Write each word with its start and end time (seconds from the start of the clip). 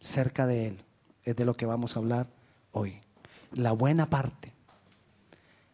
cerca 0.00 0.46
de 0.46 0.68
Él, 0.68 0.78
es 1.24 1.36
de 1.36 1.44
lo 1.44 1.54
que 1.54 1.66
vamos 1.66 1.96
a 1.96 1.98
hablar 2.00 2.26
hoy. 2.72 3.00
La 3.52 3.72
buena 3.72 4.08
parte, 4.08 4.52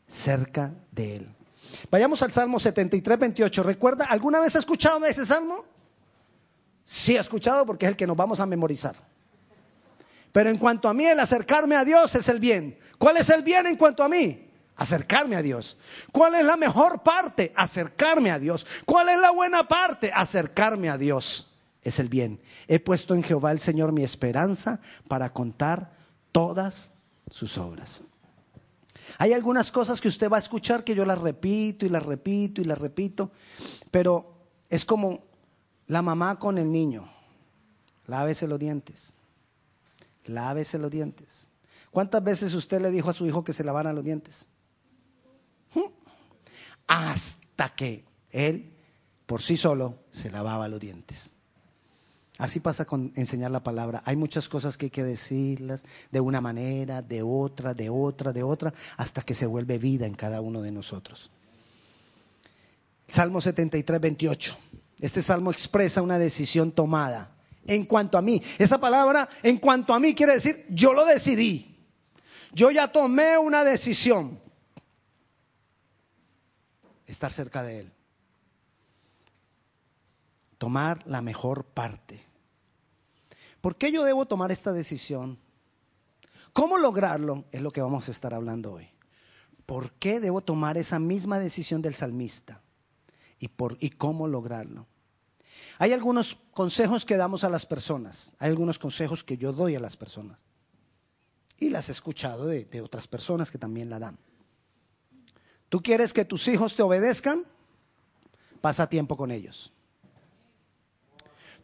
cerca 0.06 0.72
de 0.92 1.16
Él. 1.16 1.28
Vayamos 1.90 2.22
al 2.22 2.32
Salmo 2.32 2.60
73, 2.60 3.18
28. 3.18 3.62
¿Recuerda? 3.62 4.04
¿Alguna 4.06 4.40
vez 4.40 4.54
ha 4.56 4.58
escuchado 4.58 5.04
ese 5.04 5.24
Salmo? 5.24 5.64
Sí, 6.84 7.16
ha 7.16 7.20
escuchado 7.20 7.64
porque 7.64 7.86
es 7.86 7.90
el 7.90 7.96
que 7.96 8.06
nos 8.06 8.16
vamos 8.16 8.40
a 8.40 8.46
memorizar. 8.46 8.94
Pero 10.32 10.50
en 10.50 10.58
cuanto 10.58 10.88
a 10.88 10.94
mí, 10.94 11.04
el 11.04 11.18
acercarme 11.20 11.76
a 11.76 11.84
Dios 11.84 12.14
es 12.14 12.28
el 12.28 12.40
bien. 12.40 12.78
¿Cuál 12.98 13.16
es 13.16 13.30
el 13.30 13.42
bien 13.42 13.66
en 13.66 13.76
cuanto 13.76 14.02
a 14.02 14.08
mí? 14.08 14.50
Acercarme 14.76 15.36
a 15.36 15.42
Dios. 15.42 15.78
¿Cuál 16.10 16.34
es 16.34 16.44
la 16.44 16.56
mejor 16.56 17.02
parte? 17.02 17.52
Acercarme 17.54 18.30
a 18.30 18.38
Dios. 18.38 18.66
¿Cuál 18.84 19.10
es 19.10 19.18
la 19.18 19.30
buena 19.30 19.66
parte? 19.68 20.10
Acercarme 20.12 20.90
a 20.90 20.98
Dios. 20.98 21.53
Es 21.84 22.00
el 22.00 22.08
bien. 22.08 22.40
He 22.66 22.80
puesto 22.80 23.14
en 23.14 23.22
Jehová 23.22 23.52
el 23.52 23.60
Señor 23.60 23.92
mi 23.92 24.02
esperanza 24.02 24.80
para 25.06 25.32
contar 25.32 25.92
todas 26.32 26.92
sus 27.30 27.56
obras. 27.58 28.02
Hay 29.18 29.32
algunas 29.32 29.70
cosas 29.70 30.00
que 30.00 30.08
usted 30.08 30.30
va 30.30 30.38
a 30.38 30.40
escuchar 30.40 30.82
que 30.82 30.94
yo 30.94 31.04
las 31.04 31.20
repito 31.20 31.86
y 31.86 31.90
las 31.90 32.02
repito 32.02 32.60
y 32.60 32.64
las 32.64 32.78
repito, 32.78 33.30
pero 33.90 34.34
es 34.68 34.84
como 34.84 35.22
la 35.86 36.02
mamá 36.02 36.38
con 36.38 36.58
el 36.58 36.72
niño. 36.72 37.08
Lávese 38.06 38.48
los 38.48 38.58
dientes. 38.58 39.12
Lávese 40.24 40.78
los 40.78 40.90
dientes. 40.90 41.48
¿Cuántas 41.90 42.24
veces 42.24 42.54
usted 42.54 42.80
le 42.80 42.90
dijo 42.90 43.10
a 43.10 43.12
su 43.12 43.26
hijo 43.26 43.44
que 43.44 43.52
se 43.52 43.62
lavara 43.62 43.92
los 43.92 44.02
dientes? 44.02 44.48
hasta 46.86 47.74
que 47.74 48.04
él 48.30 48.72
por 49.26 49.42
sí 49.42 49.56
solo 49.56 49.98
se 50.10 50.30
lavaba 50.30 50.68
los 50.68 50.80
dientes. 50.80 51.33
Así 52.38 52.58
pasa 52.58 52.84
con 52.84 53.12
enseñar 53.14 53.52
la 53.52 53.62
palabra. 53.62 54.02
Hay 54.04 54.16
muchas 54.16 54.48
cosas 54.48 54.76
que 54.76 54.86
hay 54.86 54.90
que 54.90 55.04
decirlas 55.04 55.84
de 56.10 56.20
una 56.20 56.40
manera, 56.40 57.00
de 57.00 57.22
otra, 57.22 57.74
de 57.74 57.88
otra, 57.88 58.32
de 58.32 58.42
otra, 58.42 58.74
hasta 58.96 59.22
que 59.22 59.34
se 59.34 59.46
vuelve 59.46 59.78
vida 59.78 60.06
en 60.06 60.14
cada 60.14 60.40
uno 60.40 60.60
de 60.60 60.72
nosotros. 60.72 61.30
Salmo 63.06 63.40
73, 63.40 64.00
28. 64.00 64.56
Este 65.00 65.22
salmo 65.22 65.52
expresa 65.52 66.02
una 66.02 66.18
decisión 66.18 66.72
tomada. 66.72 67.30
En 67.66 67.86
cuanto 67.86 68.18
a 68.18 68.22
mí, 68.22 68.42
esa 68.58 68.78
palabra 68.78 69.28
en 69.42 69.58
cuanto 69.58 69.94
a 69.94 70.00
mí 70.00 70.14
quiere 70.14 70.34
decir 70.34 70.66
yo 70.70 70.92
lo 70.92 71.04
decidí. 71.06 71.78
Yo 72.52 72.70
ya 72.70 72.88
tomé 72.88 73.38
una 73.38 73.64
decisión 73.64 74.40
estar 77.06 77.32
cerca 77.32 77.62
de 77.62 77.80
Él. 77.80 77.92
Tomar 80.58 81.06
la 81.06 81.22
mejor 81.22 81.64
parte. 81.64 82.23
¿Por 83.64 83.76
qué 83.76 83.90
yo 83.90 84.04
debo 84.04 84.26
tomar 84.26 84.52
esta 84.52 84.74
decisión? 84.74 85.38
¿Cómo 86.52 86.76
lograrlo? 86.76 87.46
Es 87.50 87.62
lo 87.62 87.70
que 87.70 87.80
vamos 87.80 88.06
a 88.08 88.10
estar 88.10 88.34
hablando 88.34 88.74
hoy. 88.74 88.90
¿Por 89.64 89.92
qué 89.92 90.20
debo 90.20 90.42
tomar 90.42 90.76
esa 90.76 90.98
misma 90.98 91.38
decisión 91.38 91.80
del 91.80 91.94
salmista? 91.94 92.60
¿Y, 93.38 93.48
por, 93.48 93.78
y 93.80 93.88
cómo 93.88 94.28
lograrlo? 94.28 94.86
Hay 95.78 95.94
algunos 95.94 96.36
consejos 96.52 97.06
que 97.06 97.16
damos 97.16 97.42
a 97.42 97.48
las 97.48 97.64
personas, 97.64 98.34
hay 98.38 98.50
algunos 98.50 98.78
consejos 98.78 99.24
que 99.24 99.38
yo 99.38 99.54
doy 99.54 99.76
a 99.76 99.80
las 99.80 99.96
personas. 99.96 100.44
Y 101.58 101.70
las 101.70 101.88
he 101.88 101.92
escuchado 101.92 102.44
de, 102.44 102.66
de 102.66 102.82
otras 102.82 103.08
personas 103.08 103.50
que 103.50 103.56
también 103.56 103.88
la 103.88 103.98
dan. 103.98 104.18
¿Tú 105.70 105.82
quieres 105.82 106.12
que 106.12 106.26
tus 106.26 106.48
hijos 106.48 106.76
te 106.76 106.82
obedezcan? 106.82 107.46
Pasa 108.60 108.90
tiempo 108.90 109.16
con 109.16 109.30
ellos. 109.30 109.72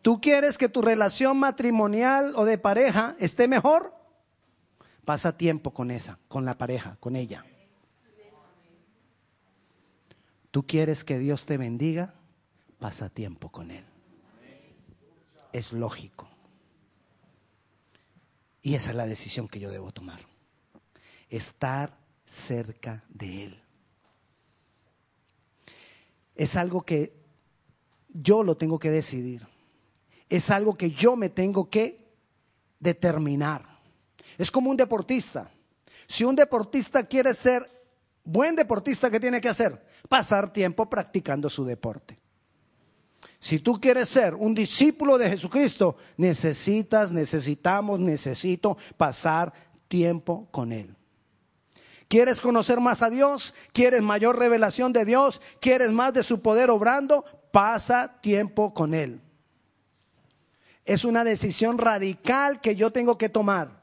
¿Tú 0.03 0.21
quieres 0.21 0.59
que 0.59 0.69
tu 0.69 0.83
relación 0.83 1.39
matrimonial 1.39 2.33
o 2.37 2.45
de 2.45 2.59
pareja 2.59 3.17
esté 3.19 3.49
mejor? 3.49 3.95
Pasa 5.05 5.37
tiempo 5.37 5.73
con 5.73 5.91
esa, 5.91 6.19
con 6.29 6.45
la 6.45 6.57
pareja, 6.57 6.97
con 7.01 7.17
ella. 7.17 7.45
¿Tú 10.51 10.67
quieres 10.67 11.05
que 11.05 11.19
Dios 11.19 11.47
te 11.47 11.57
bendiga? 11.57 12.15
Pasa 12.79 13.09
tiempo 13.09 13.51
con 13.51 13.71
Él. 13.71 13.85
Es 15.53 15.73
lógico. 15.73 16.29
Y 18.63 18.75
esa 18.75 18.91
es 18.91 18.97
la 18.97 19.07
decisión 19.07 19.49
que 19.49 19.61
yo 19.61 19.71
debo 19.71 19.93
tomar. 19.93 20.21
Estar 21.29 21.97
cerca 22.25 23.05
de 23.09 23.45
Él 23.45 23.63
es 26.41 26.57
algo 26.57 26.87
que 26.87 27.13
yo 28.09 28.43
lo 28.43 28.57
tengo 28.57 28.79
que 28.79 28.91
decidir. 28.91 29.47
Es 30.31 30.51
algo 30.51 30.75
que 30.75 30.91
yo 30.93 31.17
me 31.17 31.29
tengo 31.29 31.69
que 31.69 32.09
determinar. 32.79 33.69
Es 34.39 34.51
como 34.51 34.71
un 34.71 34.77
deportista. 34.79 35.51
Si 36.07 36.25
un 36.25 36.35
deportista 36.35 37.05
quiere 37.05 37.35
ser 37.35 37.69
buen 38.25 38.57
deportista, 38.57 39.11
¿qué 39.11 39.21
tiene 39.21 39.41
que 39.41 39.49
hacer? 39.49 39.85
Pasar 40.09 40.53
tiempo 40.53 40.89
practicando 40.89 41.51
su 41.51 41.65
deporte. 41.65 42.19
Si 43.39 43.59
tú 43.59 43.81
quieres 43.81 44.09
ser 44.09 44.35
un 44.35 44.55
discípulo 44.55 45.19
de 45.19 45.31
Jesucristo, 45.31 45.97
necesitas, 46.17 47.11
necesitamos, 47.11 47.99
necesito 47.99 48.77
pasar 48.97 49.53
tiempo 49.89 50.49
con 50.51 50.73
Él. 50.73 50.95
¿Quieres 52.07 52.41
conocer 52.41 52.81
más 52.81 53.03
a 53.03 53.11
Dios? 53.11 53.55
¿Quieres 53.73 54.03
mayor 54.03 54.39
revelación 54.39 54.93
de 54.93 55.05
Dios? 55.05 55.41
¿Quieres 55.61 55.91
más 55.91 56.13
de 56.13 56.23
su 56.23 56.43
poder 56.43 56.69
obrando? 56.69 57.25
Pasa 57.53 58.21
tiempo 58.21 58.75
con 58.75 58.95
Él. 58.95 59.21
Es 60.91 61.05
una 61.05 61.23
decisión 61.23 61.79
radical 61.79 62.61
que 62.61 62.75
yo 62.75 62.91
tengo 62.91 63.17
que 63.17 63.29
tomar. 63.29 63.81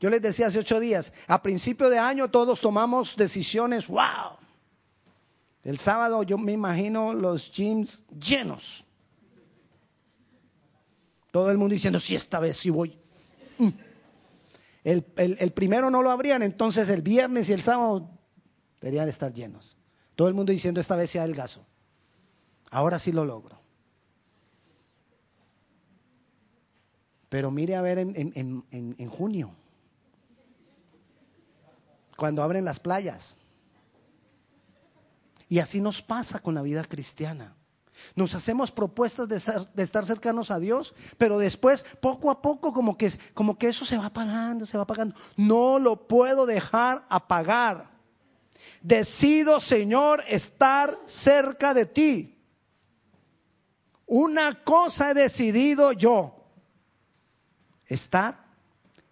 Yo 0.00 0.08
les 0.08 0.22
decía 0.22 0.46
hace 0.46 0.58
ocho 0.58 0.80
días, 0.80 1.12
a 1.26 1.42
principio 1.42 1.90
de 1.90 1.98
año 1.98 2.30
todos 2.30 2.62
tomamos 2.62 3.16
decisiones, 3.16 3.86
wow. 3.88 4.38
El 5.62 5.78
sábado 5.78 6.22
yo 6.22 6.38
me 6.38 6.52
imagino 6.52 7.12
los 7.12 7.52
gyms 7.52 8.02
llenos. 8.18 8.82
Todo 11.30 11.50
el 11.50 11.58
mundo 11.58 11.74
diciendo, 11.74 12.00
sí, 12.00 12.14
esta 12.14 12.38
vez 12.38 12.56
sí 12.56 12.70
voy. 12.70 12.98
Mm. 13.58 13.68
El, 14.84 15.52
primero 15.52 15.90
no 15.90 16.00
lo 16.00 16.10
abrían, 16.10 16.42
entonces 16.42 16.88
el 16.88 17.02
viernes 17.02 17.50
y 17.50 17.52
el 17.52 17.60
sábado 17.60 18.08
deberían 18.80 19.10
estar 19.10 19.34
llenos. 19.34 19.76
Todo 20.14 20.28
el 20.28 20.34
mundo 20.34 20.50
diciendo 20.50 20.80
esta 20.80 20.96
vez 20.96 21.10
sea 21.10 21.24
el 21.24 21.34
gaso. 21.34 21.66
Ahora 22.70 22.98
sí 22.98 23.12
lo 23.12 23.26
logro. 23.26 23.63
Pero 27.34 27.50
mire 27.50 27.74
a 27.74 27.82
ver 27.82 27.98
en, 27.98 28.64
en 28.70 29.08
junio, 29.10 29.50
cuando 32.16 32.44
abren 32.44 32.64
las 32.64 32.78
playas. 32.78 33.36
Y 35.48 35.58
así 35.58 35.80
nos 35.80 36.00
pasa 36.00 36.38
con 36.38 36.54
la 36.54 36.62
vida 36.62 36.84
cristiana. 36.84 37.56
Nos 38.14 38.36
hacemos 38.36 38.70
propuestas 38.70 39.28
de, 39.28 39.82
estar 39.82 40.06
cercanos 40.06 40.52
a 40.52 40.60
Dios, 40.60 40.94
pero 41.18 41.36
después, 41.36 41.84
poco 42.00 42.30
a 42.30 42.40
poco, 42.40 42.72
como 42.72 42.96
que, 42.96 43.10
como 43.34 43.58
que 43.58 43.66
eso 43.66 43.84
se 43.84 43.98
va 43.98 44.06
apagando, 44.06 44.64
se 44.64 44.76
va 44.76 44.84
apagando. 44.84 45.16
No 45.36 45.80
lo 45.80 46.06
puedo 46.06 46.46
dejar 46.46 47.04
apagar. 47.08 47.90
Decido, 48.80 49.58
Señor, 49.58 50.22
estar 50.28 50.96
cerca 51.04 51.74
de 51.74 51.86
ti. 51.86 52.38
Una 54.06 54.62
cosa 54.62 55.10
he 55.10 55.14
decidido 55.14 55.90
yo, 55.90 56.43
estar 57.86 58.44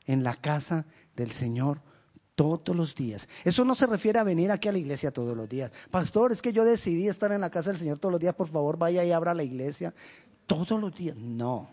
en 0.07 0.25
la 0.25 0.37
casa 0.37 0.85
del 1.17 1.33
Señor 1.33 1.81
todos 2.35 2.75
los 2.77 2.95
días. 2.95 3.29
Eso 3.45 3.65
no 3.65 3.75
se 3.75 3.87
refiere 3.87 4.19
a 4.19 4.25
venir 4.25 4.51
aquí 4.51 4.69
a 4.69 4.73
la 4.73 4.79
iglesia 4.79 5.11
todos 5.11 5.37
los 5.37 5.49
días. 5.49 5.71
Pastor, 5.91 6.33
es 6.33 6.43
que 6.43 6.53
yo 6.53 6.65
decidí 6.65 7.09
estar 7.09 7.31
en 7.33 7.41
la 7.41 7.51
casa 7.51 7.71
del 7.71 7.79
Señor 7.79 7.99
todos 7.99 8.13
los 8.13 8.21
días, 8.21 8.35
por 8.35 8.49
favor 8.49 8.77
vaya 8.77 9.05
y 9.05 9.13
abra 9.13 9.35
la 9.35 9.43
iglesia 9.43 9.95
todos 10.47 10.81
los 10.81 10.95
días. 10.95 11.17
No. 11.17 11.71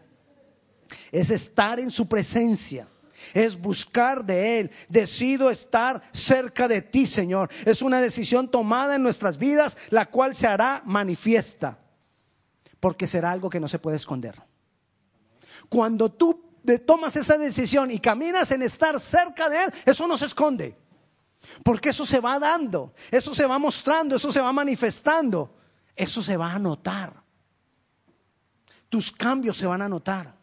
Es 1.11 1.29
estar 1.29 1.79
en 1.79 1.91
su 1.91 2.07
presencia. 2.07 2.87
Es 3.33 3.59
buscar 3.59 4.23
de 4.23 4.59
Él. 4.59 4.71
Decido 4.87 5.49
estar 5.49 6.01
cerca 6.13 6.67
de 6.67 6.81
ti, 6.81 7.05
Señor. 7.05 7.49
Es 7.65 7.81
una 7.81 7.99
decisión 7.99 8.49
tomada 8.49 8.95
en 8.95 9.03
nuestras 9.03 9.37
vidas, 9.37 9.77
la 9.89 10.09
cual 10.09 10.35
se 10.35 10.47
hará 10.47 10.81
manifiesta. 10.85 11.79
Porque 12.79 13.07
será 13.07 13.31
algo 13.31 13.49
que 13.49 13.59
no 13.59 13.67
se 13.67 13.79
puede 13.79 13.97
esconder. 13.97 14.41
Cuando 15.67 16.09
tú 16.09 16.48
tomas 16.85 17.15
esa 17.15 17.37
decisión 17.37 17.91
y 17.91 17.99
caminas 17.99 18.51
en 18.51 18.61
estar 18.61 18.99
cerca 18.99 19.49
de 19.49 19.65
Él, 19.65 19.73
eso 19.85 20.07
no 20.07 20.17
se 20.17 20.25
esconde. 20.25 20.77
Porque 21.63 21.89
eso 21.89 22.05
se 22.05 22.19
va 22.19 22.37
dando, 22.39 22.93
eso 23.11 23.33
se 23.33 23.45
va 23.45 23.57
mostrando, 23.57 24.15
eso 24.15 24.31
se 24.31 24.41
va 24.41 24.51
manifestando, 24.51 25.55
eso 25.95 26.21
se 26.21 26.37
va 26.37 26.53
a 26.53 26.59
notar. 26.59 27.13
Tus 28.89 29.11
cambios 29.11 29.57
se 29.57 29.67
van 29.67 29.81
a 29.81 29.89
notar. 29.89 30.35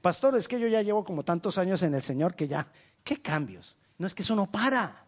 Pastor, 0.00 0.36
es 0.36 0.48
que 0.48 0.58
yo 0.58 0.68
ya 0.68 0.82
llevo 0.82 1.04
como 1.04 1.24
tantos 1.24 1.58
años 1.58 1.82
en 1.82 1.94
el 1.94 2.02
Señor 2.02 2.34
que 2.34 2.48
ya, 2.48 2.66
¿qué 3.04 3.20
cambios? 3.20 3.76
No 3.98 4.06
es 4.06 4.14
que 4.14 4.22
eso 4.22 4.34
no 4.34 4.50
para. 4.50 5.04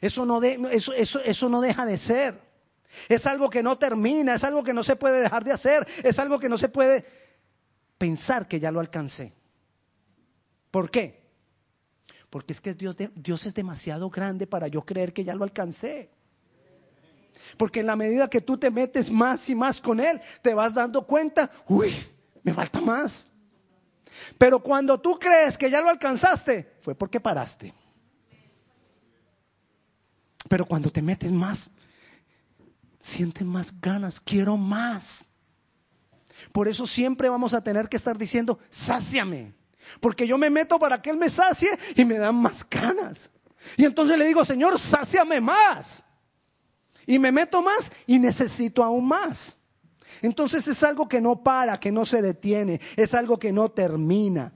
Eso 0.00 0.24
no, 0.24 0.40
de, 0.40 0.60
eso, 0.72 0.92
eso, 0.92 1.20
eso 1.20 1.48
no 1.48 1.60
deja 1.60 1.86
de 1.86 1.96
ser. 1.96 2.40
Es 3.08 3.26
algo 3.26 3.50
que 3.50 3.62
no 3.62 3.76
termina, 3.76 4.34
es 4.34 4.44
algo 4.44 4.62
que 4.62 4.72
no 4.72 4.82
se 4.82 4.96
puede 4.96 5.20
dejar 5.20 5.44
de 5.44 5.52
hacer, 5.52 5.86
es 6.02 6.18
algo 6.18 6.38
que 6.38 6.48
no 6.48 6.58
se 6.58 6.68
puede 6.68 7.23
pensar 7.98 8.48
que 8.48 8.60
ya 8.60 8.70
lo 8.70 8.80
alcancé. 8.80 9.32
¿Por 10.70 10.90
qué? 10.90 11.24
Porque 12.30 12.52
es 12.52 12.60
que 12.60 12.74
Dios, 12.74 12.96
Dios 13.14 13.46
es 13.46 13.54
demasiado 13.54 14.10
grande 14.10 14.46
para 14.46 14.68
yo 14.68 14.82
creer 14.82 15.12
que 15.12 15.24
ya 15.24 15.34
lo 15.34 15.44
alcancé. 15.44 16.10
Porque 17.56 17.80
en 17.80 17.86
la 17.86 17.96
medida 17.96 18.28
que 18.28 18.40
tú 18.40 18.56
te 18.56 18.70
metes 18.70 19.10
más 19.10 19.48
y 19.48 19.54
más 19.54 19.80
con 19.80 20.00
Él, 20.00 20.20
te 20.42 20.54
vas 20.54 20.74
dando 20.74 21.06
cuenta, 21.06 21.50
uy, 21.68 21.94
me 22.42 22.52
falta 22.52 22.80
más. 22.80 23.28
Pero 24.38 24.60
cuando 24.60 25.00
tú 25.00 25.18
crees 25.18 25.56
que 25.58 25.70
ya 25.70 25.80
lo 25.80 25.88
alcanzaste, 25.88 26.76
fue 26.80 26.94
porque 26.94 27.20
paraste. 27.20 27.72
Pero 30.48 30.64
cuando 30.64 30.90
te 30.90 31.02
metes 31.02 31.30
más, 31.30 31.70
sientes 33.00 33.46
más 33.46 33.80
ganas, 33.80 34.20
quiero 34.20 34.56
más. 34.56 35.26
Por 36.52 36.68
eso 36.68 36.86
siempre 36.86 37.28
vamos 37.28 37.54
a 37.54 37.62
tener 37.62 37.88
que 37.88 37.96
estar 37.96 38.16
diciendo, 38.16 38.58
sáciame. 38.70 39.54
Porque 40.00 40.26
yo 40.26 40.38
me 40.38 40.50
meto 40.50 40.78
para 40.78 41.00
que 41.00 41.10
Él 41.10 41.16
me 41.16 41.28
sacie 41.28 41.70
y 41.94 42.04
me 42.04 42.18
dan 42.18 42.36
más 42.36 42.68
ganas. 42.68 43.30
Y 43.76 43.84
entonces 43.84 44.18
le 44.18 44.26
digo, 44.26 44.44
Señor, 44.44 44.78
sáciame 44.78 45.40
más. 45.40 46.04
Y 47.06 47.18
me 47.18 47.32
meto 47.32 47.62
más 47.62 47.92
y 48.06 48.18
necesito 48.18 48.82
aún 48.82 49.06
más. 49.06 49.58
Entonces 50.22 50.66
es 50.68 50.82
algo 50.82 51.08
que 51.08 51.20
no 51.20 51.42
para, 51.42 51.78
que 51.80 51.92
no 51.92 52.06
se 52.06 52.22
detiene, 52.22 52.80
es 52.96 53.14
algo 53.14 53.38
que 53.38 53.52
no 53.52 53.68
termina. 53.68 54.52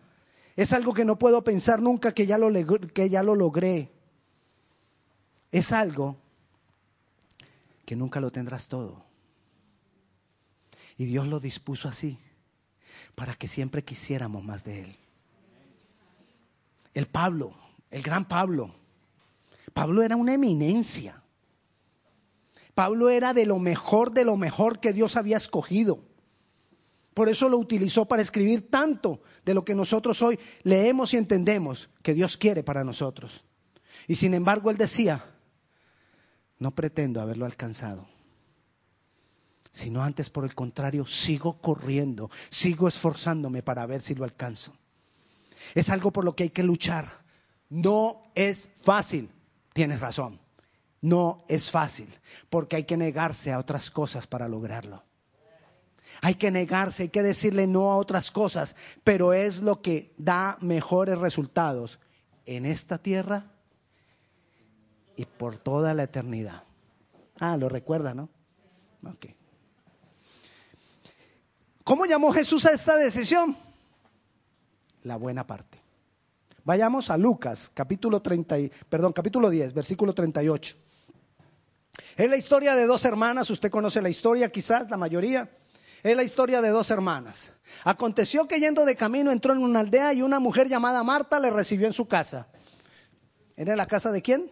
Es 0.56 0.73
algo 0.73 0.93
que 0.93 1.05
no 1.05 1.19
puedo 1.19 1.44
pensar 1.44 1.81
nunca 1.81 2.12
que 2.12 2.26
ya 2.26 2.37
lo, 2.37 2.50
que 2.93 3.08
ya 3.08 3.23
lo 3.23 3.37
logré. 3.37 3.93
Es 5.52 5.70
algo 5.70 6.17
que 7.87 7.94
nunca 7.94 8.19
lo 8.19 8.32
tendrás 8.32 8.67
todo. 8.67 9.07
Y 10.98 11.06
Dios 11.06 11.26
lo 11.28 11.40
dispuso 11.40 11.88
así, 11.88 12.18
para 13.14 13.34
que 13.34 13.48
siempre 13.48 13.84
quisiéramos 13.84 14.44
más 14.44 14.64
de 14.64 14.82
Él. 14.82 14.96
El 16.92 17.06
Pablo, 17.06 17.54
el 17.90 18.02
gran 18.02 18.26
Pablo. 18.26 18.74
Pablo 19.72 20.02
era 20.02 20.16
una 20.16 20.34
eminencia. 20.34 21.22
Pablo 22.74 23.08
era 23.08 23.32
de 23.32 23.46
lo 23.46 23.58
mejor, 23.58 24.12
de 24.12 24.24
lo 24.24 24.36
mejor 24.36 24.80
que 24.80 24.92
Dios 24.92 25.16
había 25.16 25.36
escogido. 25.36 26.02
Por 27.14 27.28
eso 27.28 27.48
lo 27.48 27.58
utilizó 27.58 28.06
para 28.06 28.22
escribir 28.22 28.70
tanto 28.70 29.20
de 29.44 29.54
lo 29.54 29.64
que 29.64 29.74
nosotros 29.74 30.22
hoy 30.22 30.38
leemos 30.62 31.14
y 31.14 31.16
entendemos 31.16 31.90
que 32.02 32.14
Dios 32.14 32.36
quiere 32.36 32.62
para 32.62 32.84
nosotros. 32.84 33.44
Y 34.06 34.14
sin 34.14 34.34
embargo 34.34 34.70
él 34.70 34.76
decía, 34.76 35.24
no 36.58 36.72
pretendo 36.72 37.20
haberlo 37.20 37.44
alcanzado, 37.44 38.08
sino 39.72 40.02
antes 40.02 40.30
por 40.30 40.44
el 40.44 40.54
contrario, 40.54 41.06
sigo 41.06 41.60
corriendo, 41.60 42.30
sigo 42.50 42.88
esforzándome 42.88 43.62
para 43.62 43.86
ver 43.86 44.00
si 44.00 44.14
lo 44.14 44.24
alcanzo. 44.24 44.76
Es 45.74 45.90
algo 45.90 46.12
por 46.12 46.24
lo 46.24 46.34
que 46.34 46.44
hay 46.44 46.50
que 46.50 46.62
luchar. 46.62 47.08
No 47.68 48.22
es 48.34 48.70
fácil, 48.82 49.30
tienes 49.72 50.00
razón. 50.00 50.40
No 51.00 51.44
es 51.48 51.70
fácil, 51.70 52.08
porque 52.50 52.76
hay 52.76 52.84
que 52.84 52.96
negarse 52.96 53.52
a 53.52 53.58
otras 53.58 53.90
cosas 53.90 54.26
para 54.26 54.48
lograrlo. 54.48 55.04
Hay 56.20 56.34
que 56.34 56.50
negarse, 56.50 57.04
hay 57.04 57.08
que 57.10 57.22
decirle 57.22 57.66
no 57.66 57.92
a 57.92 57.96
otras 57.96 58.32
cosas, 58.32 58.74
pero 59.04 59.32
es 59.32 59.60
lo 59.60 59.80
que 59.80 60.12
da 60.18 60.58
mejores 60.60 61.18
resultados 61.18 62.00
en 62.46 62.66
esta 62.66 62.98
tierra 62.98 63.52
y 65.16 65.26
por 65.26 65.56
toda 65.58 65.94
la 65.94 66.04
eternidad. 66.04 66.64
Ah, 67.38 67.56
lo 67.56 67.68
recuerda, 67.68 68.14
¿no? 68.14 68.28
Ok. 69.04 69.26
¿Cómo 71.88 72.05
llamó 72.05 72.35
Jesús 72.35 72.67
a 72.67 72.73
esta 72.73 72.99
decisión? 72.99 73.56
La 75.05 75.17
buena 75.17 75.46
parte. 75.46 75.79
Vayamos 76.62 77.08
a 77.08 77.17
Lucas, 77.17 77.70
capítulo 77.73 78.20
30, 78.20 78.56
perdón, 78.90 79.14
capítulo 79.14 79.49
10, 79.49 79.73
versículo 79.73 80.12
38. 80.12 80.76
Es 82.14 82.29
la 82.29 82.37
historia 82.37 82.75
de 82.75 82.85
dos 82.85 83.06
hermanas, 83.06 83.49
usted 83.49 83.70
conoce 83.70 84.02
la 84.02 84.11
historia 84.11 84.52
quizás, 84.52 84.90
la 84.90 84.99
mayoría. 84.99 85.49
Es 86.02 86.14
la 86.14 86.23
historia 86.23 86.61
de 86.61 86.69
dos 86.69 86.90
hermanas. 86.90 87.55
Aconteció 87.85 88.46
que 88.46 88.61
yendo 88.61 88.85
de 88.85 88.94
camino 88.94 89.32
entró 89.32 89.55
en 89.55 89.62
una 89.62 89.81
aldea 89.81 90.12
y 90.12 90.20
una 90.20 90.40
mujer 90.40 90.69
llamada 90.69 91.02
Marta 91.02 91.40
le 91.40 91.49
recibió 91.50 91.87
en 91.87 91.94
su 91.94 92.06
casa. 92.06 92.49
¿Era 93.56 93.75
la 93.76 93.87
casa 93.87 94.12
de 94.12 94.20
quién? 94.20 94.50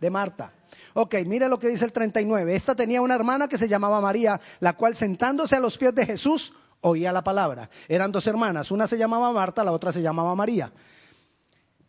De 0.00 0.10
Marta. 0.10 0.52
Ok, 0.94 1.14
mire 1.26 1.48
lo 1.48 1.58
que 1.58 1.68
dice 1.68 1.84
el 1.84 1.92
39. 1.92 2.54
Esta 2.54 2.74
tenía 2.74 3.00
una 3.02 3.14
hermana 3.14 3.48
que 3.48 3.58
se 3.58 3.68
llamaba 3.68 4.00
María, 4.00 4.40
la 4.60 4.76
cual 4.76 4.96
sentándose 4.96 5.56
a 5.56 5.60
los 5.60 5.78
pies 5.78 5.94
de 5.94 6.06
Jesús 6.06 6.52
oía 6.80 7.12
la 7.12 7.24
palabra. 7.24 7.68
Eran 7.88 8.12
dos 8.12 8.26
hermanas, 8.26 8.70
una 8.70 8.86
se 8.86 8.98
llamaba 8.98 9.32
Marta, 9.32 9.64
la 9.64 9.72
otra 9.72 9.92
se 9.92 10.02
llamaba 10.02 10.34
María. 10.34 10.72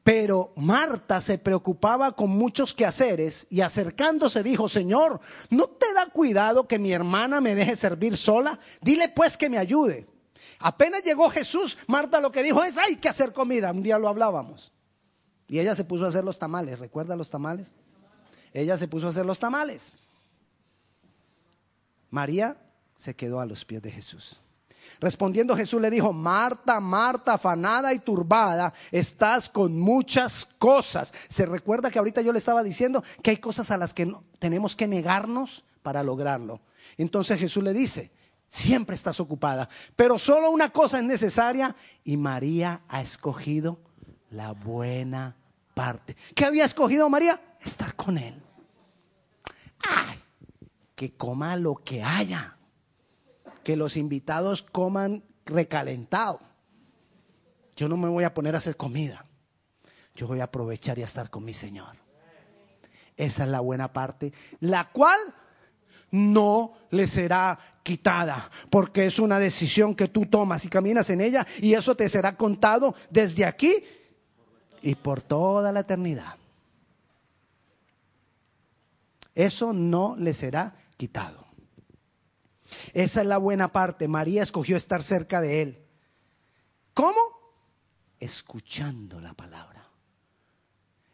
Pero 0.04 0.54
Marta 0.56 1.20
se 1.20 1.38
preocupaba 1.38 2.14
con 2.14 2.30
muchos 2.30 2.74
quehaceres 2.74 3.46
y 3.50 3.60
acercándose 3.60 4.42
dijo, 4.42 4.70
Señor, 4.70 5.20
¿no 5.50 5.68
te 5.68 5.94
da 5.94 6.06
cuidado 6.06 6.66
que 6.66 6.80
mi 6.80 6.94
hermana 6.94 7.42
me 7.42 7.56
deje 7.56 7.76
servir 7.76 8.16
sola? 8.16 8.58
Dile 8.82 9.10
pues 9.10 9.36
que 9.36 9.50
me 9.50 9.58
ayude. 9.58 10.08
Apenas 10.60 11.04
llegó 11.04 11.30
Jesús, 11.30 11.78
Marta 11.88 12.22
lo 12.22 12.32
que 12.32 12.42
dijo 12.42 12.64
es, 12.64 12.78
hay 12.78 12.96
que 12.96 13.10
hacer 13.10 13.34
comida. 13.34 13.72
Un 13.72 13.84
día 13.84 14.00
lo 14.00 14.08
hablábamos. 14.08 14.72
Y 15.50 15.60
ella 15.60 15.76
se 15.76 15.84
puso 15.84 16.06
a 16.06 16.08
hacer 16.08 16.24
los 16.24 16.40
tamales. 16.40 16.80
¿Recuerda 16.80 17.16
los 17.16 17.30
tamales? 17.30 17.74
Ella 18.58 18.76
se 18.76 18.88
puso 18.88 19.06
a 19.06 19.10
hacer 19.10 19.24
los 19.24 19.38
tamales. 19.38 19.94
María 22.10 22.58
se 22.96 23.16
quedó 23.16 23.40
a 23.40 23.46
los 23.46 23.64
pies 23.64 23.84
de 23.84 23.92
Jesús. 23.92 24.42
Respondiendo 25.00 25.56
Jesús 25.56 25.80
le 25.80 25.92
dijo, 25.92 26.12
Marta, 26.12 26.80
Marta, 26.80 27.36
afanada 27.36 27.94
y 27.94 28.00
turbada, 28.00 28.74
estás 28.92 29.48
con 29.48 29.78
muchas 29.78 30.44
cosas. 30.44 31.14
Se 31.30 31.46
recuerda 31.46 31.92
que 31.92 32.00
ahorita 32.00 32.22
yo 32.22 32.32
le 32.32 32.40
estaba 32.40 32.64
diciendo 32.64 33.04
que 33.22 33.30
hay 33.30 33.38
cosas 33.38 33.70
a 33.70 33.78
las 33.78 33.94
que 33.94 34.12
tenemos 34.40 34.76
que 34.76 34.88
negarnos 34.88 35.64
para 35.84 36.02
lograrlo. 36.02 36.60
Entonces 36.98 37.40
Jesús 37.40 37.64
le 37.64 37.74
dice, 37.74 38.10
siempre 38.48 38.96
estás 38.96 39.20
ocupada, 39.20 39.70
pero 39.96 40.18
solo 40.18 40.50
una 40.50 40.72
cosa 40.72 40.98
es 40.98 41.04
necesaria 41.04 41.76
y 42.04 42.18
María 42.18 42.82
ha 42.88 43.04
escogido 43.04 43.78
la 44.32 44.54
buena 44.54 45.36
parte. 45.76 46.16
¿Qué 46.34 46.44
había 46.44 46.66
escogido 46.66 47.08
María? 47.08 47.40
Estar 47.62 47.94
con 47.96 48.18
él. 48.18 48.47
Que 50.96 51.16
coma 51.16 51.56
lo 51.56 51.76
que 51.76 52.04
haya 52.04 52.58
que 53.68 53.76
los 53.76 53.98
invitados 53.98 54.64
coman 54.64 55.26
recalentado. 55.46 56.40
Yo 57.76 57.90
no 57.90 57.98
me 57.98 58.08
voy 58.08 58.24
a 58.24 58.34
poner 58.34 58.56
a 58.56 58.60
hacer 58.60 58.78
comida. 58.78 59.26
Yo 60.16 60.26
voy 60.26 60.40
a 60.40 60.46
aprovechar 60.46 60.98
y 60.98 61.02
a 61.02 61.06
estar 61.06 61.30
con 61.30 61.44
mi 61.44 61.54
Señor. 61.54 61.98
Esa 63.18 63.44
es 63.44 63.50
la 63.50 63.60
buena 63.60 63.92
parte, 63.92 64.32
la 64.62 64.90
cual 64.90 65.20
no 66.12 66.78
le 66.92 67.08
será 67.08 67.60
quitada, 67.84 68.50
porque 68.70 69.06
es 69.06 69.20
una 69.20 69.38
decisión 69.38 69.96
que 69.96 70.08
tú 70.08 70.28
tomas 70.28 70.64
y 70.64 70.70
caminas 70.70 71.10
en 71.10 71.20
ella 71.20 71.46
y 71.60 71.74
eso 71.74 71.94
te 71.94 72.08
será 72.08 72.38
contado 72.38 72.96
desde 73.10 73.44
aquí 73.44 73.84
y 74.82 74.96
por 74.96 75.22
toda 75.22 75.74
la 75.74 75.82
eternidad. 75.82 76.38
Eso 79.38 79.72
no 79.72 80.16
le 80.18 80.34
será 80.34 80.74
quitado. 80.98 81.46
Esa 82.92 83.22
es 83.22 83.28
la 83.28 83.38
buena 83.38 83.72
parte. 83.72 84.08
María 84.08 84.42
escogió 84.42 84.76
estar 84.76 85.04
cerca 85.04 85.42
de 85.42 85.62
Él. 85.62 85.86
¿Cómo? 86.96 87.20
Escuchando 88.20 89.22
la 89.22 89.36
palabra. 89.36 89.86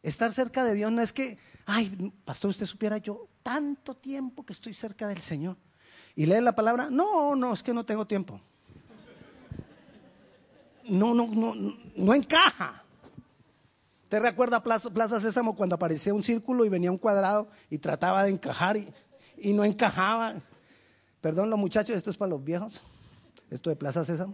Estar 0.01 0.31
cerca 0.31 0.63
de 0.63 0.73
Dios 0.73 0.89
no 0.89 1.01
es 1.01 1.11
que, 1.11 1.37
ay, 1.65 2.13
pastor, 2.23 2.51
usted 2.51 2.65
supiera 2.65 2.97
yo 2.97 3.27
tanto 3.43 3.97
tiempo 3.97 4.45
que 4.45 4.53
estoy 4.53 4.73
cerca 4.73 5.09
del 5.09 5.19
Señor. 5.19 5.57
Y 6.15 6.25
leer 6.25 6.43
la 6.43 6.55
palabra, 6.55 6.87
no, 6.89 7.35
no, 7.35 7.51
es 7.51 7.61
que 7.61 7.73
no 7.73 7.85
tengo 7.85 8.07
tiempo. 8.07 8.39
No, 10.85 11.13
no, 11.13 11.27
no, 11.27 11.55
no 11.93 12.13
encaja. 12.13 12.82
¿Te 14.13 14.19
recuerda 14.19 14.61
Plaza, 14.61 14.91
Plaza 14.91 15.19
Sésamo 15.19 15.55
cuando 15.55 15.73
aparecía 15.73 16.13
un 16.13 16.21
círculo 16.21 16.63
y 16.63 16.69
venía 16.69 16.91
un 16.91 16.99
cuadrado 16.99 17.47
y 17.67 17.79
trataba 17.79 18.23
de 18.23 18.29
encajar 18.29 18.77
y, 18.77 18.93
y 19.37 19.53
no 19.53 19.65
encajaba? 19.65 20.35
Perdón, 21.19 21.49
los 21.49 21.57
muchachos, 21.57 21.95
esto 21.95 22.11
es 22.11 22.17
para 22.17 22.29
los 22.29 22.43
viejos. 22.43 22.79
Esto 23.49 23.71
de 23.71 23.75
Plaza 23.75 24.05
César. 24.05 24.27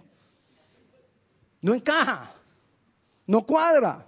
No 1.62 1.74
encaja. 1.74 2.34
No 3.26 3.46
cuadra. 3.46 4.06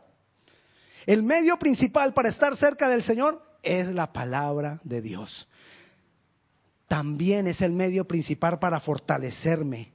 El 1.06 1.24
medio 1.24 1.58
principal 1.58 2.14
para 2.14 2.28
estar 2.28 2.54
cerca 2.58 2.90
del 2.90 3.02
Señor 3.02 3.42
es 3.64 3.94
la 3.94 4.12
palabra 4.12 4.82
de 4.84 5.02
Dios. 5.02 5.48
También 6.90 7.48
es 7.48 7.62
el 7.62 7.72
medio 7.72 8.06
principal 8.10 8.60
para 8.60 8.82
fortalecerme, 8.82 9.94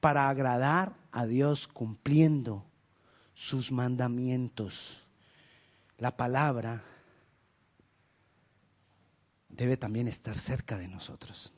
para 0.00 0.28
agradar 0.28 0.94
a 1.12 1.26
Dios 1.26 1.68
cumpliendo 1.68 2.66
sus 3.34 3.70
mandamientos. 3.70 5.08
La 6.02 6.16
palabra 6.16 6.82
debe 9.48 9.76
también 9.76 10.08
estar 10.08 10.36
cerca 10.36 10.76
de 10.76 10.88
nosotros. 10.88 11.52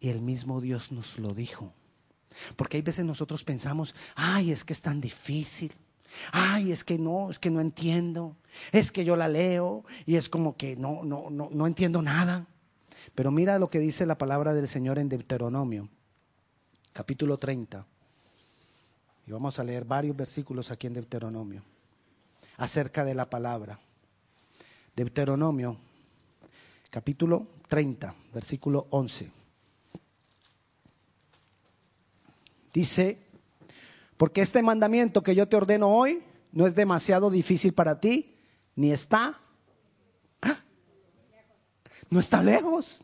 Y 0.00 0.08
el 0.08 0.22
mismo 0.22 0.58
Dios 0.62 0.90
nos 0.90 1.18
lo 1.18 1.34
dijo. 1.34 1.74
Porque 2.56 2.78
hay 2.78 2.82
veces 2.82 3.04
nosotros 3.04 3.44
pensamos, 3.44 3.94
ay, 4.14 4.52
es 4.52 4.64
que 4.64 4.72
es 4.72 4.80
tan 4.80 5.02
difícil. 5.02 5.70
Ay, 6.32 6.72
es 6.72 6.82
que 6.82 6.98
no, 6.98 7.28
es 7.28 7.38
que 7.38 7.50
no 7.50 7.60
entiendo. 7.60 8.38
Es 8.72 8.90
que 8.90 9.04
yo 9.04 9.16
la 9.16 9.28
leo 9.28 9.84
y 10.06 10.16
es 10.16 10.30
como 10.30 10.56
que 10.56 10.74
no, 10.74 11.04
no, 11.04 11.28
no, 11.28 11.50
no 11.52 11.66
entiendo 11.66 12.00
nada. 12.00 12.46
Pero 13.14 13.30
mira 13.30 13.58
lo 13.58 13.68
que 13.68 13.80
dice 13.80 14.06
la 14.06 14.16
palabra 14.16 14.54
del 14.54 14.66
Señor 14.66 14.98
en 14.98 15.10
Deuteronomio, 15.10 15.90
capítulo 16.94 17.36
30. 17.36 17.84
Y 19.26 19.30
vamos 19.30 19.58
a 19.58 19.62
leer 19.62 19.84
varios 19.84 20.16
versículos 20.16 20.70
aquí 20.70 20.86
en 20.86 20.94
Deuteronomio 20.94 21.62
acerca 22.62 23.04
de 23.04 23.12
la 23.12 23.28
palabra. 23.28 23.80
Deuteronomio, 24.94 25.76
capítulo 26.90 27.48
30, 27.66 28.14
versículo 28.32 28.86
11. 28.90 29.28
Dice, 32.72 33.18
porque 34.16 34.42
este 34.42 34.62
mandamiento 34.62 35.24
que 35.24 35.34
yo 35.34 35.48
te 35.48 35.56
ordeno 35.56 35.88
hoy 35.88 36.22
no 36.52 36.68
es 36.68 36.76
demasiado 36.76 37.30
difícil 37.30 37.74
para 37.74 37.98
ti, 37.98 38.36
ni 38.76 38.92
está, 38.92 39.40
¿ah? 40.40 40.60
no 42.10 42.20
está 42.20 42.44
lejos. 42.44 43.00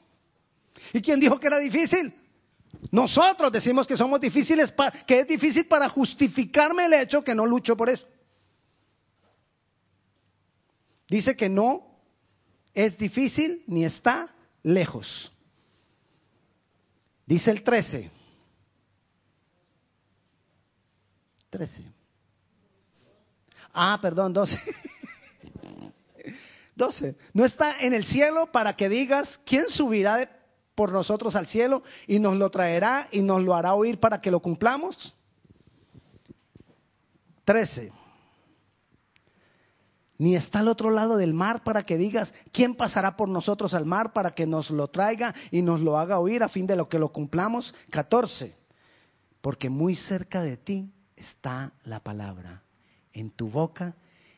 ¿Y 0.93 1.03
quién 1.03 1.19
dijo 1.19 1.41
que 1.41 1.49
era 1.49 1.59
difícil? 1.59 2.15
Nosotros 2.93 3.51
decimos 3.51 3.89
que 3.89 3.97
somos 3.97 4.21
difíciles, 4.21 4.73
que 5.05 5.19
es 5.19 5.27
difícil 5.27 5.67
para 5.67 5.89
justificarme 5.89 6.85
el 6.85 6.93
hecho 6.93 7.25
que 7.25 7.35
no 7.35 7.45
lucho 7.45 7.77
por 7.77 7.89
eso. 7.91 8.07
Dice 11.09 11.37
que 11.37 11.49
no 11.49 11.87
es 12.75 12.99
difícil 12.99 13.65
ni 13.67 13.85
está 13.85 14.33
lejos. 14.63 15.33
Dice 17.27 17.51
el 17.51 17.63
13. 17.63 18.11
13. 21.51 21.85
Ah, 23.73 23.99
perdón, 24.01 24.33
12. 24.33 24.59
12. 26.77 27.17
No 27.33 27.45
está 27.45 27.81
en 27.81 27.93
el 27.93 28.05
cielo 28.05 28.53
para 28.53 28.77
que 28.77 28.89
digas, 28.89 29.41
¿quién 29.45 29.69
subirá 29.69 30.31
por 30.75 30.93
nosotros 30.93 31.35
al 31.35 31.49
cielo 31.49 31.83
y 32.07 32.21
nos 32.21 32.37
lo 32.37 32.51
traerá 32.51 33.09
y 33.11 33.23
nos 33.23 33.43
lo 33.43 33.57
hará 33.57 33.75
oír 33.75 33.99
para 33.99 34.21
que 34.21 34.31
lo 34.31 34.41
cumplamos? 34.41 35.17
13. 37.45 37.98
Ni 40.19 40.35
está 40.35 40.59
al 40.61 40.69
otro 40.69 40.91
lado 40.91 41.17
del 41.17 41.33
mar 41.33 41.63
para 41.63 41.87
que 41.87 41.97
digas, 41.97 42.35
¿quién 42.51 42.75
pasará 42.75 43.17
por 43.17 43.29
nosotros 43.29 43.73
al 43.73 43.87
mar 43.87 44.13
para 44.13 44.33
que 44.33 44.47
nos 44.47 44.71
lo 44.71 44.89
traiga 44.89 45.33
y 45.53 45.63
nos 45.63 45.81
lo 45.81 45.97
haga 45.97 46.19
oír 46.19 46.43
a 46.43 46.49
fin 46.49 46.67
de 46.67 46.75
lo 46.75 46.89
que 46.89 46.99
lo 46.99 47.13
cumplamos? 47.13 47.73
14. 47.91 48.57
Porque 49.41 49.71
muy 49.71 49.95
cerca 49.95 50.43
de 50.43 50.57
ti 50.57 50.91
está 51.15 51.73
la 51.85 52.03
palabra 52.03 52.65
en 53.13 53.31
tu 53.31 53.49
boca 53.49 53.95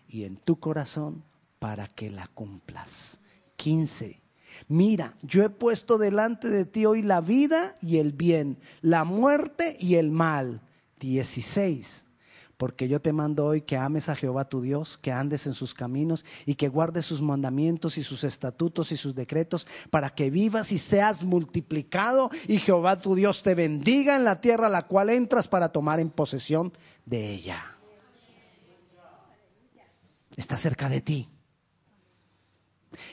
y 0.07 0.25
en 0.25 0.37
tu 0.37 0.61
corazón 0.61 1.25
para 1.59 1.87
que 1.87 2.11
la 2.11 2.27
cumplas. 2.29 3.19
15. 3.57 4.21
Mira, 4.69 5.17
yo 5.23 5.43
he 5.45 5.49
puesto 5.49 5.97
delante 5.97 6.51
de 6.51 6.67
ti 6.67 6.85
hoy 6.85 7.01
la 7.01 7.23
vida 7.23 7.75
y 7.81 7.99
el 7.99 8.13
bien, 8.13 8.59
la 8.83 9.05
muerte 9.05 9.79
y 9.81 9.95
el 9.95 10.11
mal. 10.11 10.61
16 10.99 12.10
porque 12.61 12.89
yo 12.89 13.01
te 13.01 13.15
mando 13.15 13.47
hoy 13.47 13.63
que 13.63 13.79
ames 13.79 14.11
a 14.11 14.15
Jehová 14.15 14.45
tu 14.45 14.61
Dios, 14.61 14.99
que 14.99 15.13
andes 15.13 15.47
en 15.47 15.55
sus 15.55 15.73
caminos 15.73 16.27
y 16.45 16.57
que 16.57 16.69
guardes 16.69 17.07
sus 17.07 17.23
mandamientos 17.23 17.97
y 17.97 18.03
sus 18.03 18.23
estatutos 18.23 18.93
y 18.93 18.99
sus 18.99 19.15
decretos, 19.15 19.67
para 19.89 20.11
que 20.11 20.29
vivas 20.29 20.71
y 20.71 20.77
seas 20.77 21.25
multiplicado 21.25 22.31
y 22.47 22.59
Jehová 22.59 23.01
tu 23.01 23.15
Dios 23.15 23.43
te 23.43 23.55
bendiga 23.55 24.15
en 24.15 24.25
la 24.25 24.43
tierra 24.43 24.67
a 24.67 24.71
la 24.71 24.87
cual 24.87 25.09
entras 25.09 25.49
para 25.49 25.71
tomar 25.71 26.01
en 26.01 26.11
posesión 26.11 26.71
de 27.07 27.31
ella. 27.31 27.79
Está 30.37 30.59
cerca 30.59 30.91
de 30.91 31.01
ti. 31.01 31.31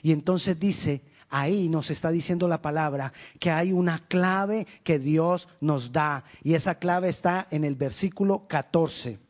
Y 0.02 0.12
entonces 0.12 0.60
dice, 0.60 1.04
ahí 1.30 1.70
nos 1.70 1.90
está 1.90 2.12
diciendo 2.12 2.50
la 2.50 2.62
palabra 2.62 3.14
que 3.40 3.50
hay 3.50 3.72
una 3.72 4.00
clave 4.10 4.68
que 4.84 5.00
Dios 5.00 5.48
nos 5.62 5.94
da. 5.94 6.26
Y 6.44 6.56
esa 6.56 6.80
clave 6.80 7.08
está 7.08 7.48
en 7.50 7.64
el 7.64 7.76
versículo 7.76 8.46
14. 8.50 9.26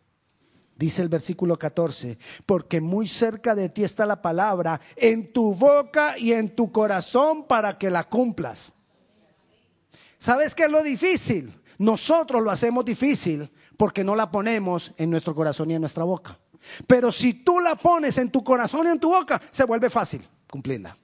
Dice 0.77 1.01
el 1.01 1.09
versículo 1.09 1.57
14, 1.57 2.19
porque 2.45 2.79
muy 2.79 3.07
cerca 3.07 3.55
de 3.55 3.69
ti 3.69 3.83
está 3.83 4.05
la 4.05 4.21
palabra, 4.21 4.79
en 4.95 5.33
tu 5.33 5.55
boca 5.55 6.17
y 6.19 6.33
en 6.33 6.55
tu 6.55 6.71
corazón 6.71 7.45
para 7.45 7.79
que 7.79 7.89
la 7.89 8.03
cumplas. 8.03 8.73
¿Sabes 10.19 10.53
qué 10.53 10.65
es 10.65 10.71
lo 10.71 10.83
difícil? 10.83 11.51
Nosotros 11.79 12.43
lo 12.43 12.51
hacemos 12.51 12.85
difícil 12.85 13.51
porque 13.75 14.03
no 14.03 14.15
la 14.15 14.31
ponemos 14.31 14.93
en 14.97 15.09
nuestro 15.09 15.33
corazón 15.33 15.71
y 15.71 15.75
en 15.75 15.81
nuestra 15.81 16.03
boca. 16.03 16.37
Pero 16.85 17.11
si 17.11 17.33
tú 17.33 17.59
la 17.59 17.75
pones 17.75 18.17
en 18.19 18.31
tu 18.31 18.43
corazón 18.43 18.87
y 18.87 18.91
en 18.91 18.99
tu 18.99 19.09
boca, 19.09 19.41
se 19.49 19.63
vuelve 19.63 19.89
fácil 19.89 20.27
cumplirla. 20.49 20.97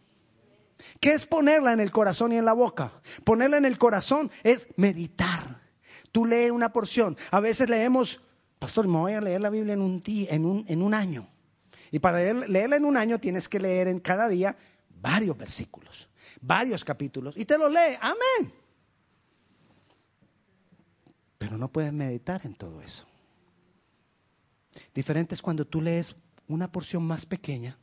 ¿Qué 1.00 1.14
es 1.14 1.26
ponerla 1.26 1.74
en 1.74 1.80
el 1.80 1.92
corazón 1.92 2.32
y 2.32 2.38
en 2.38 2.46
la 2.46 2.54
boca? 2.54 2.94
Ponerla 3.24 3.58
en 3.58 3.66
el 3.66 3.78
corazón 3.78 4.32
es 4.44 4.68
meditar. 4.76 5.62
Tú 6.12 6.26
lees 6.26 6.52
una 6.52 6.72
porción. 6.72 7.18
A 7.32 7.40
veces 7.40 7.70
leemos 7.70 8.22
Pastor, 8.64 8.88
me 8.88 8.98
voy 8.98 9.12
a 9.12 9.20
leer 9.20 9.42
la 9.42 9.50
Biblia 9.50 9.74
en 9.74 9.82
un, 9.82 10.02
en 10.06 10.46
un, 10.46 10.64
en 10.70 10.82
un 10.82 10.94
año. 10.94 11.28
Y 11.92 12.00
para 12.00 12.20
leerla 12.48 12.78
en 12.78 12.86
un 12.86 12.96
año 12.96 13.20
tienes 13.20 13.50
que 13.50 13.60
leer 13.60 13.90
en 13.90 14.00
cada 14.00 14.30
día 14.30 14.56
varios 15.02 15.38
versículos, 15.38 16.08
varios 16.40 16.86
capítulos. 16.86 17.36
Y 17.36 17.44
te 17.44 17.58
lo 17.58 17.68
lee. 17.68 17.98
Amén. 18.00 18.54
Pero 21.38 21.58
no 21.58 21.68
puedes 21.68 21.92
meditar 21.92 22.46
en 22.46 22.56
todo 22.56 22.82
eso. 22.82 23.06
Diferente 24.96 25.36
es 25.36 25.42
cuando 25.42 25.68
tú 25.68 25.82
lees 25.82 26.16
una 26.48 26.72
porción 26.72 27.04
más 27.04 27.26
pequeña. 27.26 27.78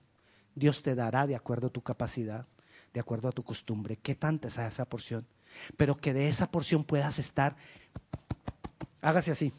Dios 0.55 0.83
te 0.83 0.95
dará 0.95 1.27
de 1.27 1.37
acuerdo 1.37 1.67
a 1.67 1.71
tu 1.71 1.83
capacidad, 1.83 2.47
de 2.95 3.01
acuerdo 3.01 3.29
a 3.29 3.33
tu 3.33 3.45
costumbre, 3.45 3.99
qué 3.99 4.15
tanta 4.15 4.49
es 4.49 4.57
esa 4.57 4.87
porción. 4.87 5.27
Pero 5.77 5.99
que 5.99 6.15
de 6.15 6.31
esa 6.31 6.51
porción 6.51 6.85
puedas 6.85 7.19
estar, 7.19 7.55
hágase 9.03 9.33
así. 9.33 9.53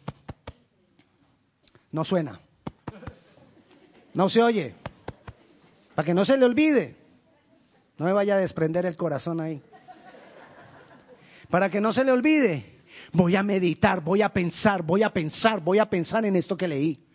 No 1.91 2.05
suena. 2.05 2.39
No 4.13 4.29
se 4.29 4.41
oye. 4.41 4.73
Para 5.95 6.05
que 6.05 6.13
no 6.13 6.25
se 6.25 6.37
le 6.37 6.45
olvide. 6.45 6.95
No 7.97 8.05
me 8.05 8.13
vaya 8.13 8.35
a 8.35 8.39
desprender 8.39 8.85
el 8.85 8.95
corazón 8.95 9.41
ahí. 9.41 9.61
Para 11.49 11.69
que 11.69 11.81
no 11.81 11.93
se 11.93 12.03
le 12.03 12.11
olvide. 12.11 12.79
Voy 13.13 13.35
a 13.35 13.43
meditar, 13.43 14.01
voy 14.01 14.21
a 14.21 14.29
pensar, 14.29 14.83
voy 14.83 15.03
a 15.03 15.11
pensar, 15.11 15.59
voy 15.59 15.79
a 15.79 15.89
pensar 15.89 16.25
en 16.25 16.35
esto 16.35 16.55
que 16.55 16.67
leí. 16.67 17.05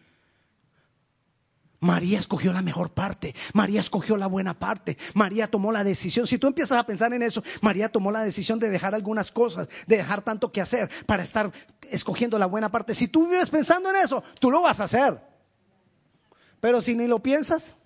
María 1.81 2.19
escogió 2.19 2.53
la 2.53 2.63
mejor 2.63 2.91
parte, 2.93 3.35
María 3.53 3.81
escogió 3.81 4.17
la 4.17 4.27
buena 4.27 4.59
parte, 4.59 4.97
María 5.15 5.49
tomó 5.49 5.73
la 5.73 5.85
decisión. 5.85 6.27
Si 6.27 6.39
tú 6.39 6.47
empiezas 6.47 6.79
a 6.79 6.87
pensar 6.87 7.13
en 7.13 7.23
eso, 7.23 7.43
María 7.61 7.89
tomó 7.89 8.11
la 8.11 8.23
decisión 8.23 8.59
de 8.59 8.71
dejar 8.71 8.95
algunas 8.95 9.31
cosas, 9.31 9.69
de 9.87 9.97
dejar 9.99 10.23
tanto 10.23 10.51
que 10.53 10.61
hacer 10.61 10.91
para 11.07 11.23
estar 11.23 11.53
escogiendo 11.91 12.39
la 12.39 12.47
buena 12.47 12.71
parte. 12.71 12.95
Si 12.95 13.09
tú 13.09 13.29
vives 13.29 13.51
pensando 13.51 13.91
en 13.91 13.97
eso, 13.97 14.23
tú 14.41 14.51
lo 14.51 14.63
vas 14.63 14.81
a 14.81 14.85
hacer. 14.85 15.21
Pero 16.61 16.81
si 16.81 16.95
ni 16.95 17.07
lo 17.07 17.23
piensas, 17.23 17.77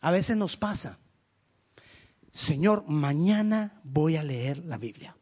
a 0.00 0.10
veces 0.10 0.36
nos 0.36 0.56
pasa. 0.56 0.98
Señor, 2.32 2.84
mañana 2.86 3.80
voy 3.84 4.16
a 4.16 4.22
leer 4.22 4.64
la 4.64 4.78
Biblia. 4.78 5.16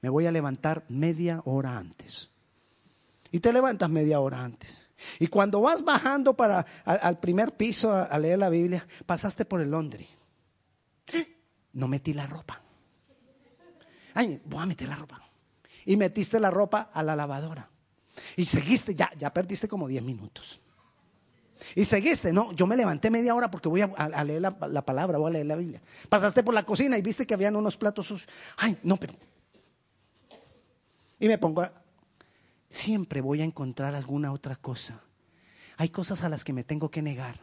Me 0.00 0.08
voy 0.08 0.26
a 0.26 0.32
levantar 0.32 0.84
media 0.88 1.42
hora 1.44 1.76
antes. 1.76 2.30
Y 3.30 3.40
te 3.40 3.52
levantas 3.52 3.90
media 3.90 4.20
hora 4.20 4.42
antes. 4.42 4.88
Y 5.18 5.26
cuando 5.26 5.60
vas 5.60 5.84
bajando 5.84 6.34
para 6.34 6.64
al, 6.84 7.18
primer 7.18 7.56
piso 7.56 7.92
a, 7.92 8.18
leer 8.18 8.38
la 8.38 8.48
Biblia, 8.48 8.86
pasaste 9.06 9.44
por 9.44 9.60
el 9.60 9.70
Londres. 9.70 10.08
No 11.74 11.88
metí 11.88 12.12
la 12.12 12.26
ropa. 12.26 12.60
Ay, 14.12 14.42
voy 14.44 14.62
a 14.62 14.66
meter 14.66 14.86
la 14.86 14.96
ropa. 14.96 15.22
Y 15.86 15.96
metiste 15.96 16.38
la 16.38 16.50
ropa 16.50 16.90
a 16.92 17.02
la 17.02 17.16
lavadora. 17.16 17.66
Y 18.36 18.44
seguiste, 18.44 18.94
ya, 18.94 19.10
ya 19.16 19.32
perdiste 19.32 19.68
como 19.68 19.88
10 19.88 20.02
minutos. 20.02 20.60
Y 21.74 21.84
seguiste, 21.84 22.32
no, 22.32 22.52
yo 22.52 22.66
me 22.66 22.76
levanté 22.76 23.08
media 23.10 23.34
hora 23.34 23.50
porque 23.50 23.68
voy 23.68 23.80
a, 23.80 24.24
leer 24.24 24.42
la, 24.42 24.56
la, 24.68 24.84
palabra, 24.84 25.16
voy 25.18 25.30
a 25.30 25.32
leer 25.32 25.46
la 25.46 25.56
Biblia. 25.56 25.80
Pasaste 26.08 26.42
por 26.42 26.52
la 26.52 26.64
cocina 26.64 26.98
y 26.98 27.02
viste 27.02 27.26
que 27.26 27.34
habían 27.34 27.56
unos 27.56 27.76
platos 27.76 28.06
sucios. 28.06 28.28
Ay, 28.56 28.76
no, 28.82 28.96
pero... 28.96 29.14
Y 31.18 31.28
me 31.28 31.38
pongo 31.38 31.66
siempre 32.72 33.20
voy 33.20 33.42
a 33.42 33.44
encontrar 33.44 33.94
alguna 33.94 34.32
otra 34.32 34.56
cosa. 34.56 35.02
Hay 35.76 35.90
cosas 35.90 36.24
a 36.24 36.28
las 36.28 36.42
que 36.42 36.54
me 36.54 36.64
tengo 36.64 36.90
que 36.90 37.02
negar. 37.02 37.36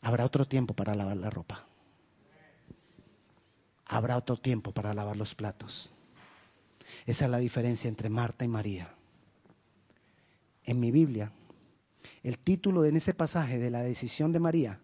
Habrá 0.00 0.24
otro 0.24 0.44
tiempo 0.46 0.74
para 0.74 0.96
lavar 0.96 1.16
la 1.16 1.30
ropa. 1.30 1.64
Habrá 3.84 4.16
otro 4.16 4.36
tiempo 4.36 4.72
para 4.72 4.92
lavar 4.92 5.16
los 5.16 5.36
platos. 5.36 5.92
Esa 7.06 7.26
es 7.26 7.30
la 7.30 7.38
diferencia 7.38 7.88
entre 7.88 8.08
Marta 8.08 8.44
y 8.44 8.48
María. 8.48 8.92
En 10.64 10.80
mi 10.80 10.90
Biblia, 10.90 11.32
el 12.24 12.38
título 12.38 12.84
en 12.84 12.96
ese 12.96 13.14
pasaje 13.14 13.58
de 13.58 13.70
la 13.70 13.82
decisión 13.82 14.32
de 14.32 14.40
María 14.40 14.80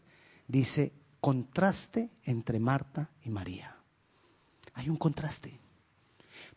dice 0.47 0.93
contraste 1.21 2.11
entre 2.23 2.61
Marta 2.61 3.11
y 3.25 3.31
María. 3.31 3.77
Hay 4.75 4.89
un 4.89 4.97
contraste. 4.97 5.59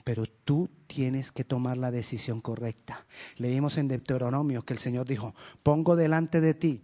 Pero 0.04 0.26
tú 0.26 0.70
tienes 0.88 1.32
que 1.32 1.44
tomar 1.44 1.78
la 1.78 1.92
decisión 1.92 2.42
correcta. 2.42 3.06
Leímos 3.38 3.78
en 3.78 3.88
Deuteronomio 3.88 4.64
que 4.64 4.74
el 4.74 4.80
Señor 4.80 5.08
dijo, 5.08 5.36
pongo 5.64 5.96
delante 5.96 6.42
de 6.42 6.54
ti 6.54 6.82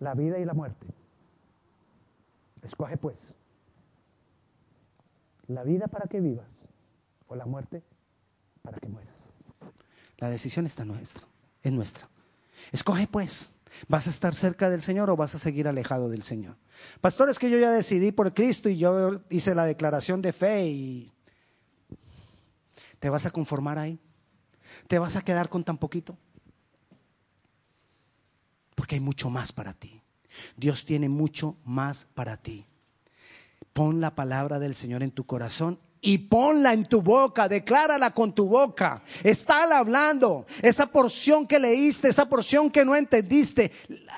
la 0.00 0.14
vida 0.14 0.38
y 0.38 0.44
la 0.44 0.54
muerte. 0.54 0.86
Escoge 2.62 2.96
pues 2.96 3.16
la 5.46 5.62
vida 5.62 5.86
para 5.88 6.06
que 6.06 6.20
vivas 6.20 6.48
o 7.28 7.36
la 7.36 7.46
muerte 7.46 7.82
para 8.62 8.78
que 8.78 8.88
mueras. 8.88 9.16
La 10.18 10.28
decisión 10.28 10.66
está 10.66 10.84
nuestra, 10.84 11.26
es 11.62 11.72
nuestra. 11.72 12.08
Escoge 12.72 13.06
pues, 13.06 13.52
¿vas 13.88 14.06
a 14.06 14.10
estar 14.10 14.34
cerca 14.34 14.68
del 14.68 14.82
Señor 14.82 15.10
o 15.10 15.16
vas 15.16 15.34
a 15.34 15.38
seguir 15.38 15.68
alejado 15.68 16.08
del 16.08 16.22
Señor? 16.22 16.56
Pastor, 17.00 17.28
es 17.30 17.38
que 17.38 17.50
yo 17.50 17.58
ya 17.58 17.70
decidí 17.70 18.12
por 18.12 18.34
Cristo 18.34 18.68
y 18.68 18.76
yo 18.76 19.22
hice 19.30 19.54
la 19.54 19.64
declaración 19.64 20.22
de 20.22 20.32
fe 20.32 20.66
y 20.66 21.12
¿te 23.00 23.10
vas 23.10 23.26
a 23.26 23.30
conformar 23.30 23.78
ahí? 23.78 23.98
¿Te 24.86 24.98
vas 24.98 25.16
a 25.16 25.22
quedar 25.22 25.48
con 25.48 25.64
tan 25.64 25.78
poquito? 25.78 26.16
Porque 28.74 28.94
hay 28.94 29.00
mucho 29.00 29.28
más 29.30 29.50
para 29.50 29.72
ti. 29.72 30.00
Dios 30.56 30.84
tiene 30.84 31.08
mucho 31.08 31.56
más 31.64 32.06
para 32.14 32.36
ti. 32.36 32.64
Pon 33.72 34.00
la 34.00 34.14
palabra 34.14 34.58
del 34.58 34.74
Señor 34.74 35.02
en 35.02 35.10
tu 35.10 35.24
corazón 35.24 35.80
y 36.00 36.18
ponla 36.18 36.72
en 36.72 36.86
tu 36.86 37.02
boca, 37.02 37.48
declárala 37.48 38.12
con 38.12 38.34
tu 38.34 38.46
boca. 38.46 39.02
Está 39.22 39.64
hablando. 39.76 40.46
Esa 40.62 40.86
porción 40.86 41.46
que 41.46 41.58
leíste, 41.58 42.08
esa 42.08 42.28
porción 42.28 42.70
que 42.70 42.84
no 42.84 42.96
entendiste, 42.96 43.70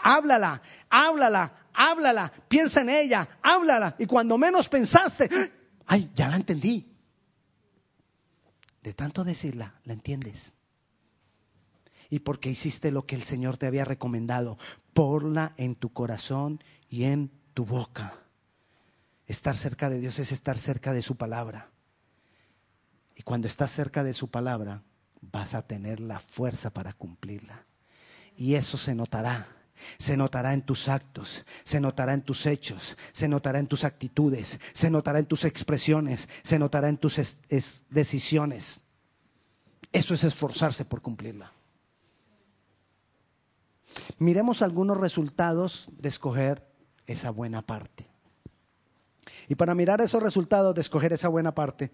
háblala, 0.03 0.63
háblala, 0.89 1.53
háblala, 1.73 2.33
piensa 2.49 2.83
en 2.83 2.91
ella, 2.91 3.29
háblala. 3.43 3.95
Y 3.99 4.07
cuando 4.07 4.39
menos 4.39 4.69
pensaste, 4.69 5.29
ay, 5.87 6.11
ya 6.15 6.29
la 6.29 6.37
entendí. 6.37 6.92
De 8.83 8.93
tanto 8.93 9.25
decirla, 9.25 9.75
la 9.85 9.93
entiendes. 9.93 10.55
Y 12.11 12.21
porque 12.21 12.51
hiciste 12.51 12.91
lo 12.91 13.07
que 13.07 13.15
el 13.15 13.23
Señor 13.23 13.57
te 13.57 13.67
había 13.67 13.85
recomendado, 13.85 14.59
ponla 14.93 15.55
en 15.57 15.75
tu 15.75 15.93
corazón 15.93 16.63
y 16.91 17.05
en 17.05 17.31
tu 17.55 17.65
boca. 17.65 18.19
Estar 19.27 19.57
cerca 19.57 19.89
de 19.89 20.01
Dios 20.01 20.19
es 20.19 20.33
estar 20.33 20.59
cerca 20.59 20.93
de 20.93 21.03
su 21.03 21.17
palabra. 21.17 21.71
Y 23.17 23.23
cuando 23.23 23.47
estás 23.47 23.71
cerca 23.71 24.05
de 24.05 24.13
su 24.13 24.29
palabra, 24.29 24.83
vas 25.21 25.55
a 25.55 25.63
tener 25.63 26.01
la 26.01 26.19
fuerza 26.19 26.71
para 26.71 26.93
cumplirla. 26.93 27.65
Y 28.37 28.55
eso 28.55 28.77
se 28.77 28.95
notará. 28.95 29.47
Se 29.99 30.17
notará 30.17 30.53
en 30.53 30.63
tus 30.63 30.89
actos, 30.89 31.45
se 31.65 31.81
notará 31.81 32.15
en 32.15 32.23
tus 32.23 32.47
hechos, 32.47 32.97
se 33.13 33.29
notará 33.29 33.59
en 33.59 33.67
tus 33.67 33.85
actitudes, 33.85 34.61
se 34.73 34.91
notará 34.91 35.19
en 35.19 35.27
tus 35.27 35.45
expresiones, 35.45 36.29
se 36.43 36.59
notará 36.59 36.89
en 36.89 36.99
tus 36.99 37.37
decisiones. 37.91 38.81
Eso 39.93 40.15
es 40.15 40.25
esforzarse 40.25 40.85
por 40.85 41.03
cumplirla. 41.03 41.53
Miremos 44.19 44.63
algunos 44.63 44.97
resultados 44.99 45.89
de 45.99 46.09
escoger 46.09 46.67
esa 47.07 47.31
buena 47.31 47.63
parte. 47.63 48.07
Y 49.49 49.55
para 49.55 49.75
mirar 49.75 50.01
esos 50.01 50.23
resultados 50.23 50.75
de 50.75 50.81
escoger 50.81 51.13
esa 51.13 51.29
buena 51.29 51.55
parte, 51.55 51.91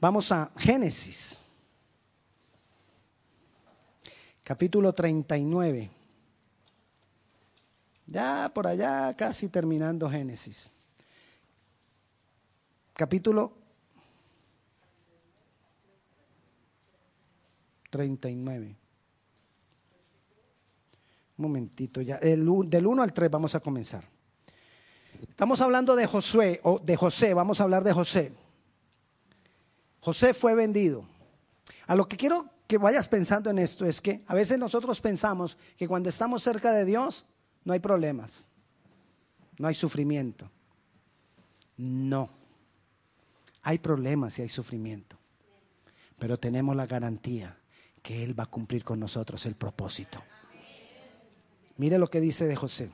vamos 0.00 0.30
a 0.32 0.50
Génesis, 0.56 1.38
capítulo 4.44 4.92
39. 4.92 5.99
Ya 8.10 8.50
por 8.52 8.66
allá 8.66 9.14
casi 9.14 9.48
terminando 9.48 10.10
Génesis. 10.10 10.72
Capítulo 12.92 13.52
39. 17.90 18.76
Un 21.38 21.42
momentito 21.42 22.02
ya. 22.02 22.18
del 22.18 22.48
1 22.48 23.02
al 23.02 23.12
3 23.12 23.30
vamos 23.30 23.54
a 23.54 23.60
comenzar. 23.60 24.02
Estamos 25.28 25.60
hablando 25.60 25.94
de 25.94 26.06
Josué, 26.08 26.60
o 26.64 26.80
de 26.80 26.96
José, 26.96 27.32
vamos 27.32 27.60
a 27.60 27.64
hablar 27.64 27.84
de 27.84 27.92
José. 27.92 28.32
José 30.00 30.34
fue 30.34 30.56
vendido. 30.56 31.04
A 31.86 31.94
lo 31.94 32.08
que 32.08 32.16
quiero 32.16 32.50
que 32.66 32.76
vayas 32.76 33.06
pensando 33.06 33.50
en 33.50 33.60
esto 33.60 33.86
es 33.86 34.00
que 34.00 34.24
a 34.26 34.34
veces 34.34 34.58
nosotros 34.58 35.00
pensamos 35.00 35.56
que 35.76 35.86
cuando 35.86 36.08
estamos 36.08 36.42
cerca 36.42 36.72
de 36.72 36.84
Dios 36.84 37.24
no 37.64 37.72
hay 37.72 37.80
problemas, 37.80 38.46
no 39.58 39.68
hay 39.68 39.74
sufrimiento. 39.74 40.50
No, 41.76 42.28
hay 43.62 43.78
problemas 43.78 44.38
y 44.38 44.42
hay 44.42 44.50
sufrimiento, 44.50 45.16
pero 46.18 46.38
tenemos 46.38 46.76
la 46.76 46.86
garantía 46.86 47.56
que 48.02 48.22
Él 48.22 48.38
va 48.38 48.44
a 48.44 48.50
cumplir 48.50 48.84
con 48.84 49.00
nosotros 49.00 49.46
el 49.46 49.54
propósito. 49.54 50.22
Mire 51.78 51.98
lo 51.98 52.08
que 52.08 52.20
dice 52.20 52.46
de 52.46 52.56
José. 52.56 52.90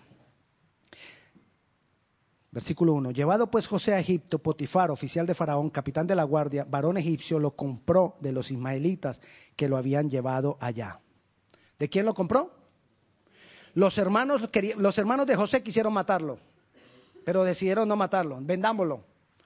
Versículo 2.52 2.94
1. 2.94 3.10
Llevado 3.10 3.50
pues 3.50 3.66
José 3.66 3.92
a 3.92 3.98
Egipto, 3.98 4.38
Potifar, 4.38 4.90
oficial 4.90 5.26
de 5.26 5.34
Faraón, 5.34 5.68
capitán 5.68 6.06
de 6.06 6.14
la 6.14 6.24
guardia, 6.24 6.64
varón 6.64 6.96
egipcio, 6.96 7.38
lo 7.38 7.56
compró 7.56 8.16
de 8.20 8.32
los 8.32 8.52
ismaelitas 8.52 9.20
que 9.56 9.68
lo 9.68 9.76
habían 9.76 10.08
llevado 10.08 10.56
allá. 10.60 11.00
¿De 11.78 11.88
quién 11.88 12.06
lo 12.06 12.14
compró? 12.14 12.55
Los 13.76 13.98
hermanos, 13.98 14.40
los 14.78 14.96
hermanos 14.96 15.26
de 15.26 15.36
José 15.36 15.62
quisieron 15.62 15.92
matarlo, 15.92 16.38
pero 17.26 17.44
decidieron 17.44 17.86
no 17.86 17.94
matarlo. 17.94 18.38
Vendámoslo. 18.40 19.04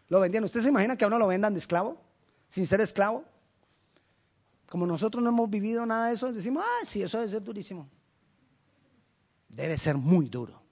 Lo 0.09 0.21
vendieron. 0.21 0.45
¿Usted 0.45 0.61
se 0.63 0.69
imagina 0.69 0.97
que 0.97 1.03
a 1.03 1.09
uno 1.09 1.19
lo 1.19 1.27
vendan 1.27 1.53
de 1.53 1.59
esclavo? 1.59 2.01
Sin 2.49 2.65
ser 2.65 2.81
esclavo. 2.81 3.25
Como 4.69 4.87
nosotros 4.87 5.21
no 5.21 5.31
hemos 5.31 5.51
vivido 5.51 5.85
nada 5.85 6.07
de 6.07 6.15
eso, 6.15 6.33
decimos, 6.33 6.63
ah, 6.65 6.87
sí, 6.87 7.03
eso 7.03 7.19
debe 7.19 7.29
ser 7.29 7.43
durísimo. 7.43 7.89
Debe 9.49 9.77
ser 9.77 9.97
muy 9.97 10.29
duro 10.29 10.63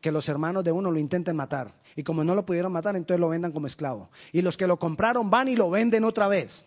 que 0.00 0.12
los 0.12 0.28
hermanos 0.28 0.62
de 0.62 0.70
uno 0.70 0.92
lo 0.92 1.00
intenten 1.00 1.34
matar. 1.34 1.74
Y 1.96 2.04
como 2.04 2.22
no 2.22 2.36
lo 2.36 2.46
pudieron 2.46 2.70
matar, 2.70 2.94
entonces 2.94 3.20
lo 3.20 3.28
vendan 3.28 3.50
como 3.50 3.66
esclavo. 3.66 4.08
Y 4.30 4.40
los 4.40 4.56
que 4.56 4.68
lo 4.68 4.78
compraron 4.78 5.30
van 5.30 5.48
y 5.48 5.56
lo 5.56 5.68
venden 5.68 6.04
otra 6.04 6.28
vez. 6.28 6.64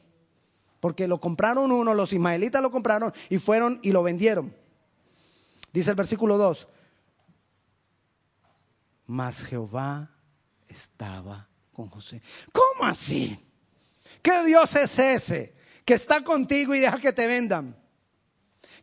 Porque 0.81 1.07
lo 1.07 1.21
compraron 1.21 1.71
uno, 1.71 1.93
los 1.93 2.11
ismaelitas 2.11 2.61
lo 2.61 2.69
compraron 2.69 3.13
y 3.29 3.37
fueron 3.37 3.79
y 3.81 3.93
lo 3.93 4.03
vendieron. 4.03 4.59
Dice 5.71 5.89
el 5.89 5.95
versículo 5.95 6.37
2. 6.37 6.67
Mas 9.07 9.43
Jehová 9.43 10.09
estaba 10.67 11.47
con 11.73 11.89
José. 11.89 12.21
¿Cómo 12.51 12.85
así? 12.85 13.37
¿Qué 14.21 14.43
Dios 14.45 14.75
es 14.75 14.99
ese 14.99 15.55
que 15.85 15.93
está 15.93 16.23
contigo 16.23 16.73
y 16.75 16.79
deja 16.79 16.99
que 16.99 17.13
te 17.13 17.27
vendan? 17.27 17.75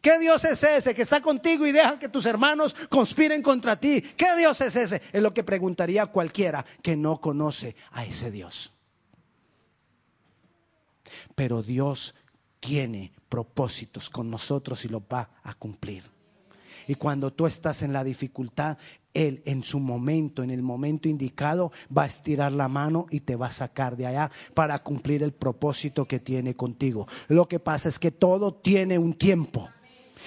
¿Qué 0.00 0.18
Dios 0.18 0.44
es 0.44 0.62
ese 0.62 0.94
que 0.94 1.02
está 1.02 1.20
contigo 1.20 1.66
y 1.66 1.72
deja 1.72 1.98
que 1.98 2.08
tus 2.08 2.26
hermanos 2.26 2.74
conspiren 2.88 3.42
contra 3.42 3.78
ti? 3.78 4.00
¿Qué 4.00 4.36
Dios 4.36 4.60
es 4.60 4.76
ese? 4.76 5.02
Es 5.12 5.22
lo 5.22 5.34
que 5.34 5.42
preguntaría 5.42 6.06
cualquiera 6.06 6.64
que 6.82 6.96
no 6.96 7.20
conoce 7.20 7.74
a 7.92 8.04
ese 8.04 8.30
Dios. 8.30 8.72
Pero 11.34 11.62
Dios 11.62 12.14
tiene 12.60 13.12
propósitos 13.28 14.08
con 14.08 14.30
nosotros 14.30 14.84
y 14.84 14.88
los 14.88 15.02
va 15.02 15.30
a 15.42 15.54
cumplir. 15.54 16.17
Y 16.88 16.94
cuando 16.94 17.32
tú 17.32 17.46
estás 17.46 17.82
en 17.82 17.92
la 17.92 18.02
dificultad, 18.02 18.78
Él 19.12 19.42
en 19.44 19.62
su 19.62 19.78
momento, 19.78 20.42
en 20.42 20.50
el 20.50 20.62
momento 20.62 21.08
indicado, 21.08 21.70
va 21.96 22.04
a 22.04 22.06
estirar 22.06 22.50
la 22.50 22.66
mano 22.66 23.06
y 23.10 23.20
te 23.20 23.36
va 23.36 23.48
a 23.48 23.50
sacar 23.50 23.94
de 23.96 24.06
allá 24.06 24.30
para 24.54 24.82
cumplir 24.82 25.22
el 25.22 25.32
propósito 25.32 26.06
que 26.06 26.18
tiene 26.18 26.54
contigo. 26.54 27.06
Lo 27.28 27.46
que 27.46 27.60
pasa 27.60 27.90
es 27.90 27.98
que 27.98 28.10
todo 28.10 28.54
tiene 28.54 28.98
un 28.98 29.12
tiempo. 29.12 29.68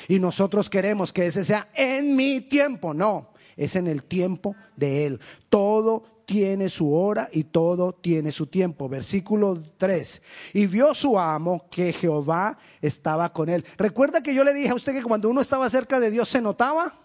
Y 0.08 0.20
nosotros 0.20 0.70
queremos 0.70 1.12
que 1.12 1.26
ese 1.26 1.44
sea 1.44 1.68
en 1.74 2.16
mi 2.16 2.42
tiempo. 2.42 2.94
No, 2.94 3.30
es 3.58 3.76
en 3.76 3.88
el 3.88 4.04
tiempo 4.04 4.56
de 4.76 5.08
Él. 5.08 5.20
Todo 5.50 6.04
tiene 6.32 6.70
su 6.70 6.96
hora 6.96 7.28
y 7.34 7.44
todo 7.44 7.92
tiene 7.92 8.32
su 8.32 8.48
tiempo. 8.48 8.88
Versículo 8.88 9.62
3. 9.76 10.22
Y 10.54 10.66
vio 10.66 10.94
su 10.94 11.20
amo 11.20 11.68
que 11.70 11.92
Jehová 11.92 12.58
estaba 12.82 13.34
con 13.34 13.50
él. 13.50 13.66
Recuerda 13.76 14.24
que 14.24 14.34
yo 14.34 14.46
le 14.46 14.54
dije 14.54 14.70
a 14.70 14.76
usted 14.76 14.94
que 14.94 15.04
cuando 15.04 15.30
uno 15.30 15.42
estaba 15.42 15.70
cerca 15.70 16.00
de 16.00 16.10
Dios 16.10 16.30
se 16.30 16.40
notaba. 16.40 16.98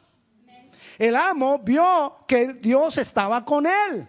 El 0.97 1.17
amo 1.17 1.59
vio 1.59 2.25
que 2.29 2.55
Dios 2.55 2.99
estaba 2.99 3.45
con 3.45 3.67
él. 3.67 4.07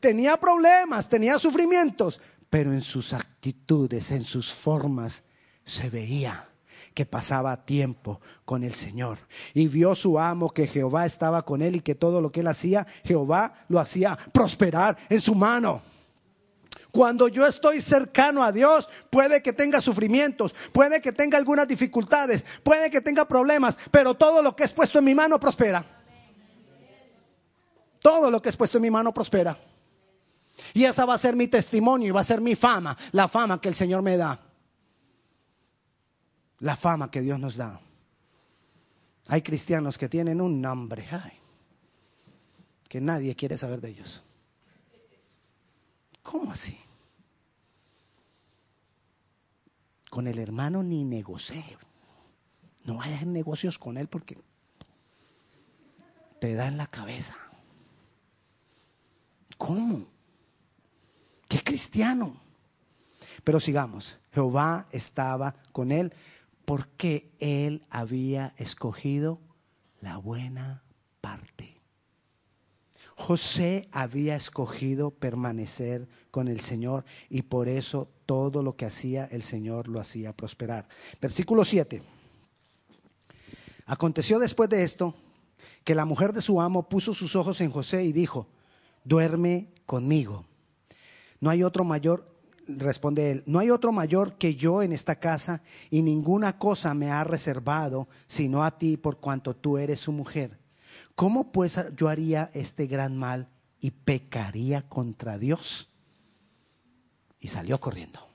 Tenía 0.00 0.36
problemas, 0.36 1.08
tenía 1.08 1.38
sufrimientos, 1.38 2.20
pero 2.50 2.74
en 2.74 2.82
sus 2.82 3.14
actitudes, 3.14 4.10
en 4.10 4.24
sus 4.24 4.52
formas, 4.52 5.24
se 5.64 5.88
veía 5.88 6.46
que 6.96 7.04
pasaba 7.04 7.66
tiempo 7.66 8.22
con 8.46 8.64
el 8.64 8.74
Señor. 8.74 9.18
Y 9.52 9.68
vio 9.68 9.94
su 9.94 10.18
amo 10.18 10.48
que 10.48 10.66
Jehová 10.66 11.04
estaba 11.04 11.44
con 11.44 11.60
él 11.60 11.76
y 11.76 11.80
que 11.80 11.94
todo 11.94 12.22
lo 12.22 12.32
que 12.32 12.40
él 12.40 12.46
hacía, 12.46 12.86
Jehová 13.04 13.52
lo 13.68 13.78
hacía 13.78 14.16
prosperar 14.32 14.96
en 15.10 15.20
su 15.20 15.34
mano. 15.34 15.82
Cuando 16.90 17.28
yo 17.28 17.44
estoy 17.44 17.82
cercano 17.82 18.42
a 18.42 18.50
Dios, 18.50 18.88
puede 19.10 19.42
que 19.42 19.52
tenga 19.52 19.82
sufrimientos, 19.82 20.54
puede 20.72 21.02
que 21.02 21.12
tenga 21.12 21.36
algunas 21.36 21.68
dificultades, 21.68 22.46
puede 22.62 22.90
que 22.90 23.02
tenga 23.02 23.28
problemas, 23.28 23.78
pero 23.90 24.14
todo 24.14 24.40
lo 24.40 24.56
que 24.56 24.64
es 24.64 24.72
puesto 24.72 24.98
en 24.98 25.04
mi 25.04 25.14
mano 25.14 25.38
prospera. 25.38 25.84
Todo 28.00 28.30
lo 28.30 28.40
que 28.40 28.48
es 28.48 28.56
puesto 28.56 28.78
en 28.78 28.82
mi 28.82 28.90
mano 28.90 29.12
prospera. 29.12 29.58
Y 30.72 30.86
esa 30.86 31.04
va 31.04 31.12
a 31.12 31.18
ser 31.18 31.36
mi 31.36 31.46
testimonio 31.46 32.08
y 32.08 32.12
va 32.12 32.22
a 32.22 32.24
ser 32.24 32.40
mi 32.40 32.54
fama, 32.54 32.96
la 33.12 33.28
fama 33.28 33.60
que 33.60 33.68
el 33.68 33.74
Señor 33.74 34.00
me 34.00 34.16
da. 34.16 34.45
La 36.60 36.76
fama 36.76 37.10
que 37.10 37.20
Dios 37.20 37.38
nos 37.38 37.56
da. 37.56 37.80
Hay 39.28 39.42
cristianos 39.42 39.98
que 39.98 40.08
tienen 40.08 40.40
un 40.40 40.60
nombre, 40.60 41.04
que 42.88 43.00
nadie 43.00 43.34
quiere 43.34 43.56
saber 43.56 43.80
de 43.80 43.90
ellos. 43.90 44.22
¿Cómo 46.22 46.52
así? 46.52 46.78
Con 50.10 50.26
el 50.26 50.38
hermano 50.38 50.82
ni 50.82 51.04
negocié. 51.04 51.64
No 52.84 52.96
vayas 52.96 53.26
negocios 53.26 53.78
con 53.78 53.96
él 53.96 54.08
porque 54.08 54.38
te 56.40 56.54
da 56.54 56.68
en 56.68 56.76
la 56.76 56.86
cabeza. 56.86 57.36
¿Cómo? 59.58 60.06
¿Qué 61.48 61.62
cristiano? 61.62 62.36
Pero 63.42 63.60
sigamos. 63.60 64.16
Jehová 64.32 64.86
estaba 64.90 65.54
con 65.72 65.90
él 65.90 66.12
porque 66.66 67.30
él 67.38 67.86
había 67.88 68.52
escogido 68.58 69.40
la 70.02 70.18
buena 70.18 70.82
parte. 71.22 71.80
José 73.14 73.88
había 73.92 74.36
escogido 74.36 75.10
permanecer 75.10 76.06
con 76.30 76.48
el 76.48 76.60
Señor 76.60 77.06
y 77.30 77.42
por 77.42 77.66
eso 77.66 78.10
todo 78.26 78.62
lo 78.62 78.76
que 78.76 78.84
hacía 78.84 79.24
el 79.24 79.42
Señor 79.42 79.88
lo 79.88 80.00
hacía 80.00 80.34
prosperar. 80.34 80.86
Versículo 81.18 81.64
7. 81.64 82.02
Aconteció 83.86 84.38
después 84.38 84.68
de 84.68 84.82
esto 84.82 85.14
que 85.82 85.94
la 85.94 86.04
mujer 86.04 86.32
de 86.32 86.42
su 86.42 86.60
amo 86.60 86.88
puso 86.88 87.14
sus 87.14 87.36
ojos 87.36 87.60
en 87.62 87.70
José 87.70 88.04
y 88.04 88.12
dijo, 88.12 88.48
duerme 89.04 89.68
conmigo. 89.86 90.44
No 91.40 91.48
hay 91.48 91.62
otro 91.62 91.84
mayor, 91.84 92.35
responde 92.68 93.30
él, 93.30 93.42
no 93.46 93.58
hay 93.58 93.70
otro 93.70 93.92
mayor 93.92 94.36
que 94.36 94.54
yo 94.54 94.82
en 94.82 94.92
esta 94.92 95.16
casa 95.16 95.62
y 95.90 96.02
ninguna 96.02 96.58
cosa 96.58 96.94
me 96.94 97.10
ha 97.10 97.24
reservado 97.24 98.08
sino 98.26 98.64
a 98.64 98.78
ti 98.78 98.96
por 98.96 99.18
cuanto 99.18 99.54
tú 99.54 99.78
eres 99.78 100.00
su 100.00 100.12
mujer. 100.12 100.58
¿Cómo 101.14 101.52
pues 101.52 101.80
yo 101.96 102.08
haría 102.08 102.50
este 102.54 102.86
gran 102.86 103.16
mal 103.16 103.48
y 103.80 103.90
pecaría 103.90 104.82
contra 104.88 105.38
Dios? 105.38 105.90
Y 107.40 107.48
salió 107.48 107.80
corriendo, 107.80 108.28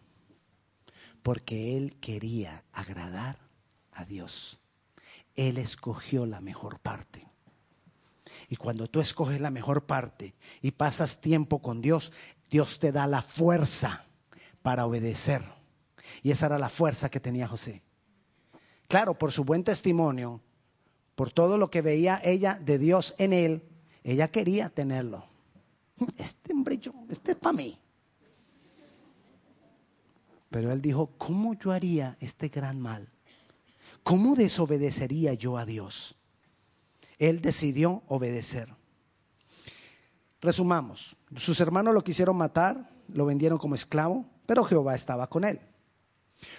porque 1.21 1.77
él 1.77 1.97
quería 1.99 2.63
agradar 2.71 3.37
a 3.91 4.05
Dios. 4.05 4.59
Él 5.35 5.57
escogió 5.57 6.25
la 6.25 6.41
mejor 6.41 6.79
parte. 6.79 7.27
Y 8.47 8.55
cuando 8.55 8.87
tú 8.87 9.01
escoges 9.01 9.41
la 9.41 9.51
mejor 9.51 9.85
parte 9.85 10.35
y 10.61 10.71
pasas 10.71 11.19
tiempo 11.19 11.61
con 11.61 11.81
Dios, 11.81 12.11
Dios 12.49 12.79
te 12.79 12.91
da 12.91 13.07
la 13.07 13.21
fuerza 13.21 14.05
para 14.61 14.85
obedecer. 14.85 15.41
Y 16.23 16.31
esa 16.31 16.47
era 16.47 16.59
la 16.59 16.69
fuerza 16.69 17.09
que 17.09 17.19
tenía 17.19 17.47
José. 17.47 17.81
Claro, 18.87 19.17
por 19.17 19.31
su 19.31 19.43
buen 19.43 19.63
testimonio, 19.63 20.41
por 21.15 21.31
todo 21.31 21.57
lo 21.57 21.69
que 21.69 21.81
veía 21.81 22.21
ella 22.23 22.59
de 22.59 22.77
Dios 22.77 23.15
en 23.17 23.33
él, 23.33 23.63
ella 24.03 24.29
quería 24.29 24.69
tenerlo. 24.69 25.25
Este 26.17 26.53
hombre, 26.53 26.79
este 27.09 27.31
es 27.31 27.37
para 27.37 27.53
mí. 27.53 27.79
Pero 30.49 30.71
él 30.71 30.81
dijo, 30.81 31.11
¿cómo 31.17 31.53
yo 31.53 31.71
haría 31.71 32.17
este 32.19 32.49
gran 32.49 32.79
mal? 32.79 33.07
¿Cómo 34.03 34.35
desobedecería 34.35 35.33
yo 35.33 35.57
a 35.57 35.65
Dios? 35.65 36.15
Él 37.17 37.39
decidió 37.39 38.03
obedecer. 38.07 38.75
Resumamos, 40.41 41.15
sus 41.35 41.59
hermanos 41.59 41.93
lo 41.93 42.03
quisieron 42.03 42.35
matar, 42.35 42.89
lo 43.13 43.25
vendieron 43.25 43.59
como 43.59 43.75
esclavo, 43.75 44.25
pero 44.51 44.65
Jehová 44.65 44.95
estaba 44.95 45.27
con 45.27 45.45
él. 45.45 45.61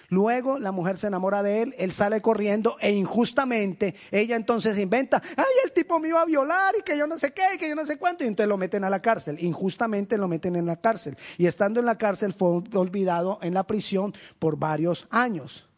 Luego 0.09 0.57
la 0.57 0.71
mujer 0.71 0.97
se 0.97 1.05
enamora 1.05 1.43
de 1.43 1.61
él, 1.61 1.75
él 1.77 1.91
sale 1.91 2.23
corriendo 2.23 2.75
e 2.79 2.91
injustamente 2.91 3.93
ella 4.09 4.35
entonces 4.35 4.79
inventa, 4.79 5.21
ay, 5.37 5.45
el 5.63 5.73
tipo 5.73 5.99
me 5.99 6.07
iba 6.07 6.19
a 6.19 6.25
violar 6.25 6.73
y 6.75 6.81
que 6.81 6.97
yo 6.97 7.05
no 7.05 7.19
sé 7.19 7.33
qué, 7.33 7.43
y 7.53 7.59
que 7.59 7.69
yo 7.69 7.75
no 7.75 7.85
sé 7.85 7.99
cuánto, 7.99 8.23
y 8.23 8.27
entonces 8.29 8.49
lo 8.49 8.57
meten 8.57 8.83
a 8.83 8.89
la 8.89 8.99
cárcel. 8.99 9.37
Injustamente 9.43 10.17
lo 10.17 10.27
meten 10.27 10.55
en 10.55 10.65
la 10.65 10.81
cárcel. 10.81 11.15
Y 11.37 11.45
estando 11.45 11.81
en 11.81 11.85
la 11.85 11.99
cárcel 11.99 12.33
fue 12.33 12.63
olvidado 12.73 13.37
en 13.43 13.53
la 13.53 13.67
prisión 13.67 14.11
por 14.39 14.57
varios 14.57 15.05
años. 15.11 15.69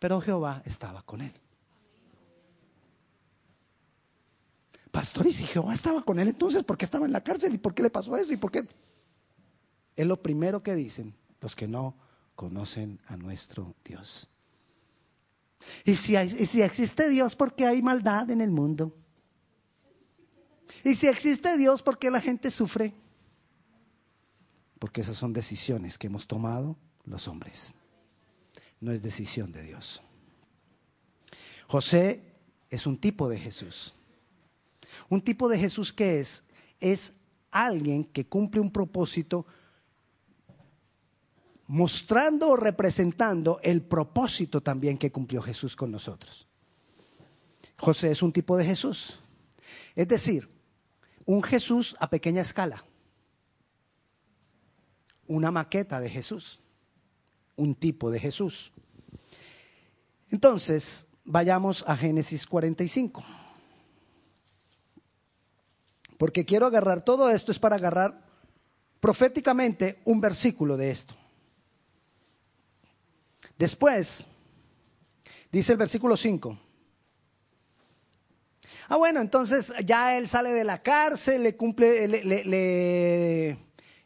Pero 0.00 0.20
Jehová 0.20 0.62
estaba 0.64 1.02
con 1.02 1.20
él. 1.20 1.32
Pastor, 4.90 5.28
y 5.28 5.32
si 5.32 5.44
Jehová 5.44 5.74
estaba 5.74 6.02
con 6.02 6.18
él 6.18 6.26
entonces, 6.26 6.64
¿por 6.64 6.76
qué 6.76 6.86
estaba 6.86 7.06
en 7.06 7.12
la 7.12 7.22
cárcel? 7.22 7.54
¿Y 7.54 7.58
por 7.58 7.72
qué 7.72 7.84
le 7.84 7.90
pasó 7.90 8.16
eso? 8.16 8.32
¿Y 8.32 8.36
por 8.36 8.50
qué? 8.50 8.66
Es 9.94 10.06
lo 10.08 10.20
primero 10.20 10.60
que 10.60 10.74
dicen 10.74 11.21
los 11.42 11.54
que 11.54 11.68
no 11.68 11.94
conocen 12.34 13.00
a 13.08 13.16
nuestro 13.16 13.74
Dios. 13.84 14.30
Y 15.84 15.94
si, 15.96 16.16
y 16.16 16.46
si 16.46 16.62
existe 16.62 17.08
Dios, 17.08 17.36
¿por 17.36 17.54
qué 17.54 17.66
hay 17.66 17.82
maldad 17.82 18.30
en 18.30 18.40
el 18.40 18.50
mundo? 18.50 18.96
Y 20.84 20.94
si 20.94 21.06
existe 21.06 21.56
Dios, 21.58 21.82
¿por 21.82 21.98
qué 21.98 22.10
la 22.10 22.20
gente 22.20 22.50
sufre? 22.50 22.94
Porque 24.78 25.02
esas 25.02 25.16
son 25.16 25.32
decisiones 25.32 25.98
que 25.98 26.06
hemos 26.06 26.26
tomado 26.26 26.76
los 27.04 27.28
hombres. 27.28 27.74
No 28.80 28.90
es 28.90 29.02
decisión 29.02 29.52
de 29.52 29.62
Dios. 29.62 30.02
José 31.68 32.22
es 32.70 32.86
un 32.86 32.98
tipo 32.98 33.28
de 33.28 33.38
Jesús. 33.38 33.94
Un 35.08 35.22
tipo 35.22 35.48
de 35.48 35.58
Jesús 35.58 35.92
que 35.92 36.18
es, 36.18 36.44
es 36.80 37.12
alguien 37.50 38.04
que 38.04 38.26
cumple 38.26 38.60
un 38.60 38.72
propósito 38.72 39.46
mostrando 41.72 42.50
o 42.50 42.56
representando 42.56 43.58
el 43.62 43.80
propósito 43.80 44.60
también 44.60 44.98
que 44.98 45.10
cumplió 45.10 45.40
Jesús 45.40 45.74
con 45.74 45.90
nosotros. 45.90 46.46
José 47.78 48.10
es 48.10 48.22
un 48.22 48.30
tipo 48.30 48.58
de 48.58 48.66
Jesús. 48.66 49.20
Es 49.94 50.06
decir, 50.06 50.50
un 51.24 51.42
Jesús 51.42 51.96
a 51.98 52.10
pequeña 52.10 52.42
escala. 52.42 52.84
Una 55.26 55.50
maqueta 55.50 55.98
de 55.98 56.10
Jesús. 56.10 56.60
Un 57.56 57.74
tipo 57.74 58.10
de 58.10 58.20
Jesús. 58.20 58.74
Entonces, 60.30 61.06
vayamos 61.24 61.84
a 61.86 61.96
Génesis 61.96 62.46
45 62.46 63.24
porque 66.18 66.44
quiero 66.44 66.66
agarrar 66.66 67.02
todo 67.02 67.30
esto, 67.30 67.50
es 67.50 67.58
para 67.58 67.76
agarrar 67.76 68.22
proféticamente 69.00 70.02
un 70.04 70.20
versículo 70.20 70.76
de 70.76 70.90
esto. 70.90 71.16
Después, 73.62 74.26
dice 75.52 75.70
el 75.70 75.78
versículo 75.78 76.16
5. 76.16 76.58
Ah, 78.88 78.96
bueno, 78.96 79.20
entonces 79.20 79.72
ya 79.84 80.18
él 80.18 80.26
sale 80.26 80.50
de 80.50 80.64
la 80.64 80.82
cárcel, 80.82 81.44
le 81.44 81.54
cumple, 81.54 82.08
le, 82.08 83.56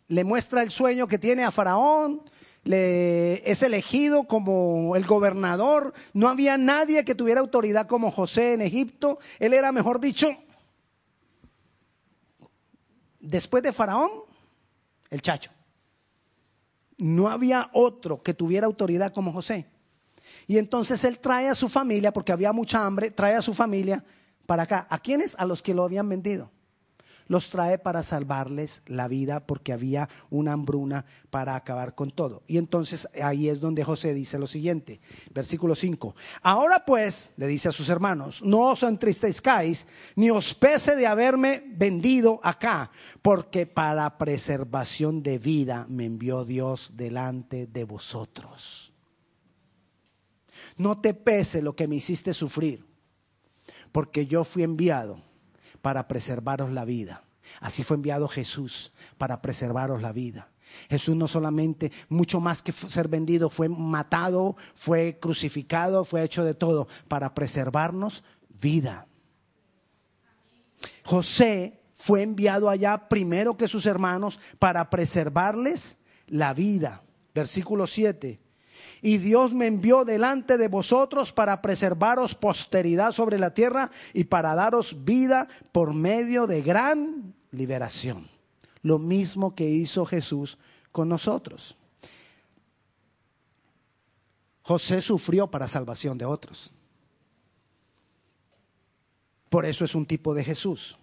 le, 0.09 0.25
muestra 0.25 0.62
el 0.62 0.71
sueño 0.71 1.09
que 1.09 1.19
tiene 1.19 1.42
a 1.42 1.51
Faraón, 1.51 2.21
le, 2.64 3.51
es 3.51 3.62
elegido 3.62 4.25
como 4.25 4.95
el 4.95 5.07
gobernador. 5.07 5.95
No 6.12 6.29
había 6.29 6.59
nadie 6.59 7.07
que 7.07 7.14
tuviera 7.14 7.40
autoridad 7.40 7.87
como 7.87 8.11
José 8.11 8.53
en 8.53 8.61
Egipto. 8.61 9.21
Él 9.38 9.55
era, 9.55 9.73
mejor 9.73 10.01
dicho, 10.01 10.37
después 13.21 13.62
de 13.62 13.73
Faraón, 13.73 14.11
el 15.09 15.23
chacho. 15.23 15.56
No 16.98 17.28
había 17.28 17.70
otro 17.72 18.22
que 18.22 18.35
tuviera 18.35 18.66
autoridad 18.66 19.12
como 19.12 19.32
José. 19.32 19.66
Y 20.46 20.59
entonces 20.59 21.04
él 21.04 21.18
trae 21.18 21.48
a 21.48 21.54
su 21.54 21.68
familia, 21.68 22.12
porque 22.12 22.32
había 22.32 22.52
mucha 22.52 22.85
hambre, 22.85 23.11
trae 23.11 23.35
a 23.35 23.42
su 23.42 23.52
familia 23.52 24.04
para 24.46 24.62
acá. 24.62 24.87
¿A 24.88 24.98
quiénes? 24.98 25.35
A 25.38 25.44
los 25.44 25.62
que 25.62 25.74
lo 25.74 25.85
habían 25.85 26.09
vendido 26.09 26.50
los 27.28 27.50
trae 27.50 27.78
para 27.78 28.02
salvarles 28.02 28.82
la 28.86 29.08
vida 29.08 29.46
porque 29.46 29.72
había 29.72 30.08
una 30.30 30.52
hambruna 30.52 31.04
para 31.30 31.56
acabar 31.56 31.94
con 31.94 32.10
todo. 32.10 32.42
Y 32.46 32.58
entonces 32.58 33.08
ahí 33.22 33.48
es 33.48 33.60
donde 33.60 33.84
José 33.84 34.14
dice 34.14 34.38
lo 34.38 34.46
siguiente, 34.46 35.00
versículo 35.32 35.74
5. 35.74 36.14
Ahora 36.42 36.84
pues, 36.84 37.32
le 37.36 37.46
dice 37.46 37.68
a 37.68 37.72
sus 37.72 37.88
hermanos, 37.88 38.42
no 38.42 38.70
os 38.70 38.82
entristezcáis 38.82 39.86
ni 40.14 40.30
os 40.30 40.54
pese 40.54 40.96
de 40.96 41.06
haberme 41.06 41.64
vendido 41.66 42.40
acá, 42.42 42.90
porque 43.22 43.66
para 43.66 44.18
preservación 44.18 45.22
de 45.22 45.38
vida 45.38 45.86
me 45.88 46.04
envió 46.04 46.44
Dios 46.44 46.92
delante 46.94 47.66
de 47.66 47.84
vosotros. 47.84 48.92
No 50.76 51.00
te 51.00 51.14
pese 51.14 51.62
lo 51.62 51.74
que 51.74 51.88
me 51.88 51.96
hiciste 51.96 52.34
sufrir, 52.34 52.84
porque 53.92 54.26
yo 54.26 54.44
fui 54.44 54.62
enviado 54.62 55.22
para 55.87 56.09
preservaros 56.09 56.72
la 56.72 56.85
vida. 56.85 57.22
Así 57.61 57.85
fue 57.85 57.94
enviado 57.94 58.27
Jesús 58.27 58.92
para 59.18 59.40
preservaros 59.40 60.03
la 60.03 60.11
vida. 60.11 60.49
Jesús 60.90 61.14
no 61.14 61.29
solamente, 61.29 61.92
mucho 62.09 62.40
más 62.40 62.61
que 62.61 62.72
ser 62.72 63.07
vendido, 63.07 63.51
fue 63.51 63.68
matado, 63.68 64.57
fue 64.75 65.20
crucificado, 65.20 66.05
fue 66.05 66.25
hecho 66.25 66.42
de 66.42 66.55
todo 66.55 66.88
para 67.07 67.35
preservarnos 67.35 68.25
vida. 68.49 69.07
José 71.05 71.85
fue 71.94 72.25
enviado 72.25 72.68
allá 72.68 73.09
primero 73.09 73.57
que 73.57 73.68
sus 73.68 73.87
hermanos 73.87 74.40
para 74.59 74.90
preservarles 74.90 75.99
la 76.27 76.53
vida. 76.53 77.05
Versículo 77.33 77.87
7. 77.87 78.40
Y 79.02 79.18
Dios 79.18 79.52
me 79.52 79.66
envió 79.66 80.04
delante 80.04 80.59
de 80.59 80.68
vosotros 80.68 81.32
para 81.32 81.61
preservaros 81.62 82.35
posteridad 82.35 83.12
sobre 83.12 83.38
la 83.38 83.52
tierra 83.54 83.90
y 84.12 84.24
para 84.24 84.54
daros 84.54 85.04
vida 85.04 85.48
por 85.72 85.92
medio 85.92 86.46
de 86.46 86.62
gran 86.62 87.35
liberación. 87.50 88.28
Lo 88.82 88.98
mismo 88.98 89.54
que 89.54 89.68
hizo 89.68 90.06
Jesús 90.06 90.59
con 90.92 91.09
nosotros. 91.09 91.76
José 94.62 95.00
sufrió 95.00 95.48
para 95.48 95.68
salvación 95.68 96.18
de 96.18 96.24
otros. 96.24 96.72
Por 99.48 99.64
eso 99.64 99.85
es 99.85 99.94
un 99.94 100.06
tipo 100.06 100.35
de 100.35 100.42
Jesús. 100.42 100.98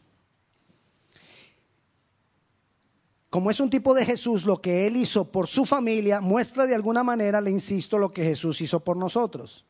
Como 3.33 3.49
es 3.49 3.59
un 3.59 3.71
tipo 3.71 3.95
de 3.95 4.05
Jesús, 4.05 4.45
lo 4.45 4.61
que 4.61 4.85
él 4.85 4.95
hizo 4.95 5.31
por 5.31 5.47
su 5.47 5.65
familia 5.65 6.21
muestra 6.21 6.67
de 6.67 6.75
alguna 6.75 7.03
manera, 7.03 7.41
le 7.41 7.49
insisto, 7.49 7.97
lo 7.97 8.13
que 8.13 8.23
Jesús 8.23 8.61
hizo 8.61 8.83
por 8.83 8.95
nosotros. 8.95 9.65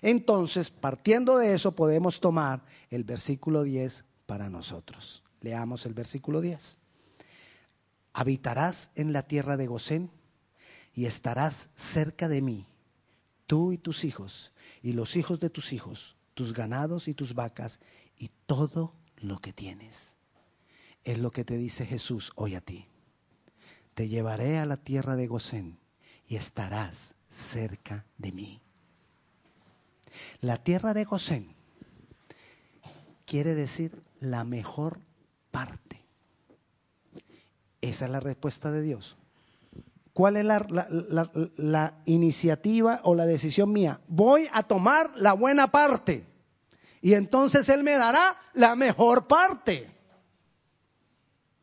Entonces, 0.00 0.70
partiendo 0.70 1.36
de 1.36 1.52
eso, 1.52 1.76
podemos 1.76 2.20
tomar 2.20 2.64
el 2.88 3.04
versículo 3.04 3.64
10 3.64 4.06
para 4.24 4.48
nosotros. 4.48 5.24
Leamos 5.42 5.84
el 5.84 5.92
versículo 5.92 6.40
10. 6.40 6.78
Habitarás 8.14 8.90
en 8.94 9.12
la 9.12 9.20
tierra 9.20 9.58
de 9.58 9.66
Gosén 9.66 10.10
y 10.94 11.04
estarás 11.04 11.68
cerca 11.74 12.28
de 12.28 12.40
mí, 12.40 12.66
tú 13.46 13.72
y 13.72 13.76
tus 13.76 14.04
hijos, 14.04 14.52
y 14.82 14.94
los 14.94 15.16
hijos 15.16 15.38
de 15.38 15.50
tus 15.50 15.74
hijos, 15.74 16.16
tus 16.32 16.54
ganados 16.54 17.08
y 17.08 17.12
tus 17.12 17.34
vacas, 17.34 17.78
y 18.16 18.30
todo 18.46 18.94
lo 19.18 19.38
que 19.38 19.52
tienes. 19.52 20.16
Es 21.04 21.18
lo 21.18 21.30
que 21.30 21.44
te 21.44 21.58
dice 21.58 21.84
Jesús 21.84 22.32
hoy 22.36 22.54
a 22.54 22.62
ti 22.62 22.88
te 23.94 24.08
llevaré 24.08 24.58
a 24.58 24.66
la 24.66 24.76
tierra 24.76 25.16
de 25.16 25.26
Gosén 25.26 25.78
y 26.26 26.36
estarás 26.36 27.14
cerca 27.28 28.04
de 28.18 28.32
mí. 28.32 28.60
La 30.40 30.58
tierra 30.58 30.94
de 30.94 31.04
Gosén 31.04 31.54
quiere 33.24 33.54
decir 33.54 34.02
la 34.20 34.44
mejor 34.44 35.00
parte. 35.50 36.02
Esa 37.80 38.04
es 38.04 38.10
la 38.10 38.20
respuesta 38.20 38.70
de 38.70 38.82
Dios. 38.82 39.16
¿Cuál 40.12 40.36
es 40.36 40.44
la, 40.44 40.64
la, 41.56 41.94
iniciativa 42.04 43.00
o 43.04 43.14
la 43.14 43.24
decisión 43.24 43.72
mía? 43.72 44.00
Voy 44.08 44.48
a 44.52 44.62
tomar 44.62 45.10
la 45.16 45.32
buena 45.32 45.72
parte 45.72 46.26
y 47.00 47.14
entonces 47.14 47.68
Él 47.70 47.82
me 47.82 47.92
dará 47.92 48.36
la 48.52 48.76
mejor 48.76 49.26
parte. 49.26 49.90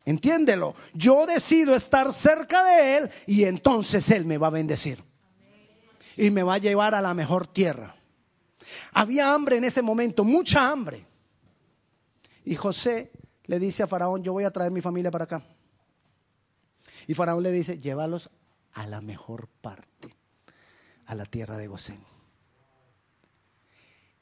Entiéndelo. 0.04 0.74
Yo 0.94 1.26
decido 1.26 1.74
estar 1.74 2.12
cerca 2.12 2.64
de 2.64 2.96
Él 2.96 3.10
y 3.26 3.44
entonces 3.44 4.10
Él 4.10 4.24
me 4.24 4.38
va 4.38 4.48
a 4.48 4.50
bendecir. 4.50 5.02
Y 6.16 6.30
me 6.30 6.42
va 6.42 6.54
a 6.54 6.58
llevar 6.58 6.94
a 6.94 7.02
la 7.02 7.14
mejor 7.14 7.46
tierra. 7.46 7.94
Había 8.92 9.32
hambre 9.32 9.56
en 9.56 9.64
ese 9.64 9.82
momento, 9.82 10.24
mucha 10.24 10.70
hambre. 10.70 11.06
Y 12.44 12.56
José 12.56 13.12
le 13.44 13.58
dice 13.58 13.82
a 13.82 13.86
Faraón, 13.86 14.22
yo 14.22 14.32
voy 14.32 14.44
a 14.44 14.50
traer 14.50 14.70
mi 14.70 14.80
familia 14.80 15.10
para 15.10 15.24
acá. 15.24 15.42
Y 17.06 17.14
Faraón 17.14 17.42
le 17.42 17.52
dice, 17.52 17.78
llévalos 17.78 18.30
a 18.72 18.86
la 18.86 19.00
mejor 19.00 19.48
parte, 19.60 20.14
a 21.06 21.14
la 21.14 21.26
tierra 21.26 21.56
de 21.56 21.66
Gosén. 21.66 22.04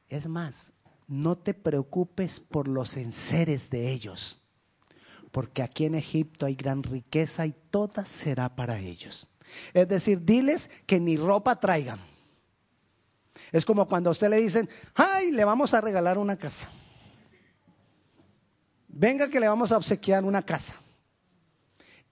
Es 0.09 0.27
más, 0.27 0.73
no 1.07 1.37
te 1.37 1.55
preocupes 1.55 2.41
por 2.41 2.69
los 2.69 2.97
enseres 2.97 3.71
de 3.71 3.91
ellos 3.91 4.41
porque 5.31 5.62
aquí 5.62 5.85
en 5.85 5.95
Egipto 5.95 6.47
hay 6.47 6.55
gran 6.55 6.83
riqueza 6.83 7.47
y 7.47 7.55
toda 7.71 8.05
será 8.05 8.55
para 8.55 8.79
ellos. 8.79 9.29
Es 9.73 9.88
decir, 9.88 10.25
diles 10.25 10.71
que 10.87 11.01
ni 11.01 11.17
ropa 11.17 11.59
traigan. 11.59 12.01
Es 13.53 13.64
como 13.64 13.88
cuando 13.88 14.11
a 14.11 14.12
usted 14.12 14.29
le 14.29 14.38
dicen, 14.38 14.69
ay, 14.95 15.33
le 15.33 15.45
vamos 15.45 15.73
a 15.75 15.81
regalar 15.81 16.19
una 16.19 16.37
casa. 16.37 16.69
Venga 18.88 19.29
que 19.29 19.41
le 19.41 19.49
vamos 19.49 19.73
a 19.73 19.77
obsequiar 19.77 20.25
una 20.25 20.43
casa. 20.43 20.75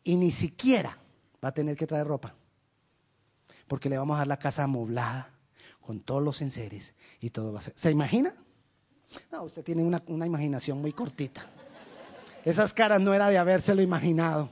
Y 0.04 0.16
ni 0.16 0.30
siquiera 0.30 0.96
va 1.44 1.48
a 1.48 1.54
tener 1.54 1.76
que 1.76 1.86
traer 1.86 2.06
ropa. 2.06 2.34
Porque 3.66 3.88
le 3.88 3.98
vamos 3.98 4.14
a 4.14 4.18
dar 4.18 4.28
la 4.28 4.38
casa 4.38 4.62
amoblada, 4.62 5.32
con 5.80 6.00
todos 6.00 6.22
los 6.22 6.42
enseres 6.42 6.94
y 7.20 7.30
todo 7.30 7.52
va 7.52 7.58
a 7.58 7.62
ser. 7.62 7.72
¿Se 7.76 7.90
imagina? 7.90 8.34
No, 9.30 9.44
usted 9.44 9.62
tiene 9.62 9.82
una, 9.82 10.02
una 10.06 10.26
imaginación 10.26 10.80
muy 10.80 10.92
cortita. 10.92 11.48
Esas 12.46 12.72
caras 12.72 13.00
no 13.00 13.12
era 13.12 13.28
de 13.28 13.38
habérselo 13.38 13.82
imaginado. 13.82 14.48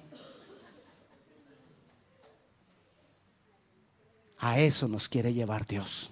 A 4.36 4.58
eso 4.58 4.88
nos 4.88 5.08
quiere 5.08 5.32
llevar 5.32 5.64
Dios. 5.64 6.10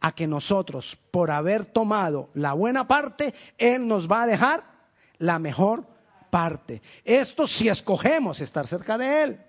A 0.00 0.14
que 0.14 0.26
nosotros, 0.26 0.96
por 1.10 1.30
haber 1.30 1.66
tomado 1.66 2.30
la 2.32 2.54
buena 2.54 2.88
parte, 2.88 3.34
Él 3.58 3.86
nos 3.86 4.10
va 4.10 4.22
a 4.22 4.26
dejar 4.26 4.64
la 5.18 5.38
mejor 5.38 5.84
parte. 6.30 6.80
Esto 7.04 7.46
si 7.46 7.68
escogemos 7.68 8.40
estar 8.40 8.66
cerca 8.66 8.96
de 8.96 9.22
Él. 9.22 9.40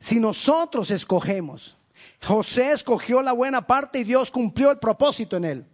Si 0.00 0.18
nosotros 0.18 0.90
escogemos, 0.90 1.78
José 2.20 2.72
escogió 2.72 3.22
la 3.22 3.30
buena 3.30 3.64
parte 3.64 4.00
y 4.00 4.04
Dios 4.04 4.32
cumplió 4.32 4.72
el 4.72 4.80
propósito 4.80 5.36
en 5.36 5.44
Él. 5.44 5.66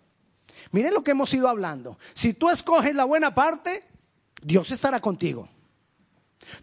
Miren 0.73 0.95
lo 0.95 1.03
que 1.03 1.13
hemos 1.13 1.33
ido 1.35 1.49
hablando. 1.49 1.99
Si 2.15 2.35
tú 2.35 2.51
escoges 2.51 2.95
la 2.95 3.05
buena 3.05 3.35
parte, 3.35 3.85
Dios 4.43 4.71
estará 4.71 5.01
contigo. 5.01 5.49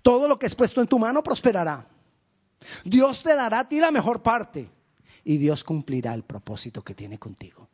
Todo 0.02 0.28
lo 0.28 0.38
que 0.40 0.46
es 0.46 0.56
puesto 0.56 0.82
en 0.82 0.88
tu 0.88 1.00
mano 1.00 1.24
prosperará. 1.24 1.88
Dios 2.84 3.24
te 3.24 3.36
dará 3.36 3.60
a 3.60 3.70
ti 3.70 3.80
la 3.80 3.92
mejor 3.92 4.22
parte 4.22 4.70
y 5.24 5.38
Dios 5.38 5.64
cumplirá 5.64 6.14
el 6.14 6.24
propósito 6.24 6.84
que 6.84 6.96
tiene 6.96 7.20
contigo. 7.20 7.68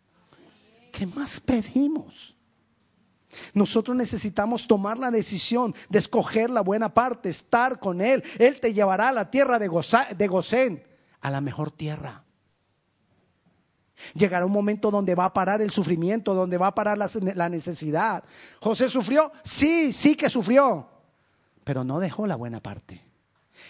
¿Qué 0.92 1.06
más 1.06 1.40
pedimos? 1.40 2.36
Nosotros 3.54 3.96
necesitamos 3.96 4.66
tomar 4.66 4.98
la 4.98 5.12
decisión 5.12 5.76
de 5.90 6.00
escoger 6.00 6.50
la 6.50 6.62
buena 6.62 6.94
parte, 6.94 7.30
estar 7.30 7.80
con 7.80 8.02
Él. 8.02 8.24
Él 8.40 8.60
te 8.60 8.74
llevará 8.74 9.10
a 9.10 9.14
la 9.14 9.30
tierra 9.30 9.60
de, 9.60 9.68
Gosén, 9.68 10.84
a 11.22 11.30
la 11.30 11.42
mejor 11.42 11.72
tierra. 11.72 12.24
Llegará 14.14 14.46
un 14.46 14.52
momento 14.52 14.92
donde 14.92 15.16
va 15.16 15.26
a 15.26 15.34
parar 15.34 15.62
el 15.62 15.72
sufrimiento, 15.72 16.34
donde 16.34 16.58
va 16.58 16.68
a 16.68 16.76
parar 16.76 16.98
la, 16.98 17.50
necesidad. 17.50 18.24
José 18.62 18.90
sufrió, 18.90 19.32
sí, 19.44 19.92
sí 19.92 20.16
que 20.16 20.30
sufrió, 20.30 20.88
pero 21.64 21.84
no 21.84 22.00
dejó 22.00 22.26
la 22.26 22.36
buena 22.36 22.62
parte. 22.62 23.04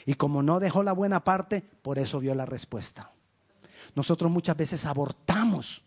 Y 0.05 0.13
como 0.13 0.43
no 0.43 0.59
dejó 0.59 0.83
la 0.83 0.93
buena 0.93 1.23
parte, 1.23 1.63
por 1.81 1.97
eso 1.99 2.19
vio 2.19 2.35
la 2.35 2.45
respuesta. 2.45 3.11
Nosotros 3.95 4.31
muchas 4.31 4.55
veces 4.55 4.85
abortamos 4.85 5.83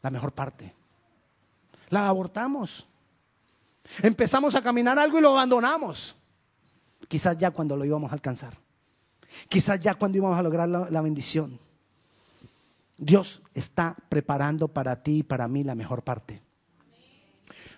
la 0.00 0.10
mejor 0.10 0.32
parte. 0.32 0.74
La 1.88 2.08
abortamos. 2.08 2.86
Empezamos 4.02 4.54
a 4.54 4.62
caminar 4.62 4.98
algo 4.98 5.18
y 5.18 5.22
lo 5.22 5.30
abandonamos. 5.30 6.16
Quizás 7.08 7.36
ya 7.38 7.50
cuando 7.50 7.76
lo 7.76 7.84
íbamos 7.84 8.10
a 8.10 8.14
alcanzar. 8.14 8.56
Quizás 9.48 9.78
ya 9.78 9.94
cuando 9.94 10.18
íbamos 10.18 10.38
a 10.38 10.42
lograr 10.42 10.68
la 10.68 11.00
bendición. 11.00 11.58
Dios 13.02 13.42
está 13.52 13.96
preparando 14.08 14.68
para 14.68 15.02
ti 15.02 15.18
y 15.18 15.22
para 15.24 15.48
mí 15.48 15.64
la 15.64 15.74
mejor 15.74 16.04
parte. 16.04 16.40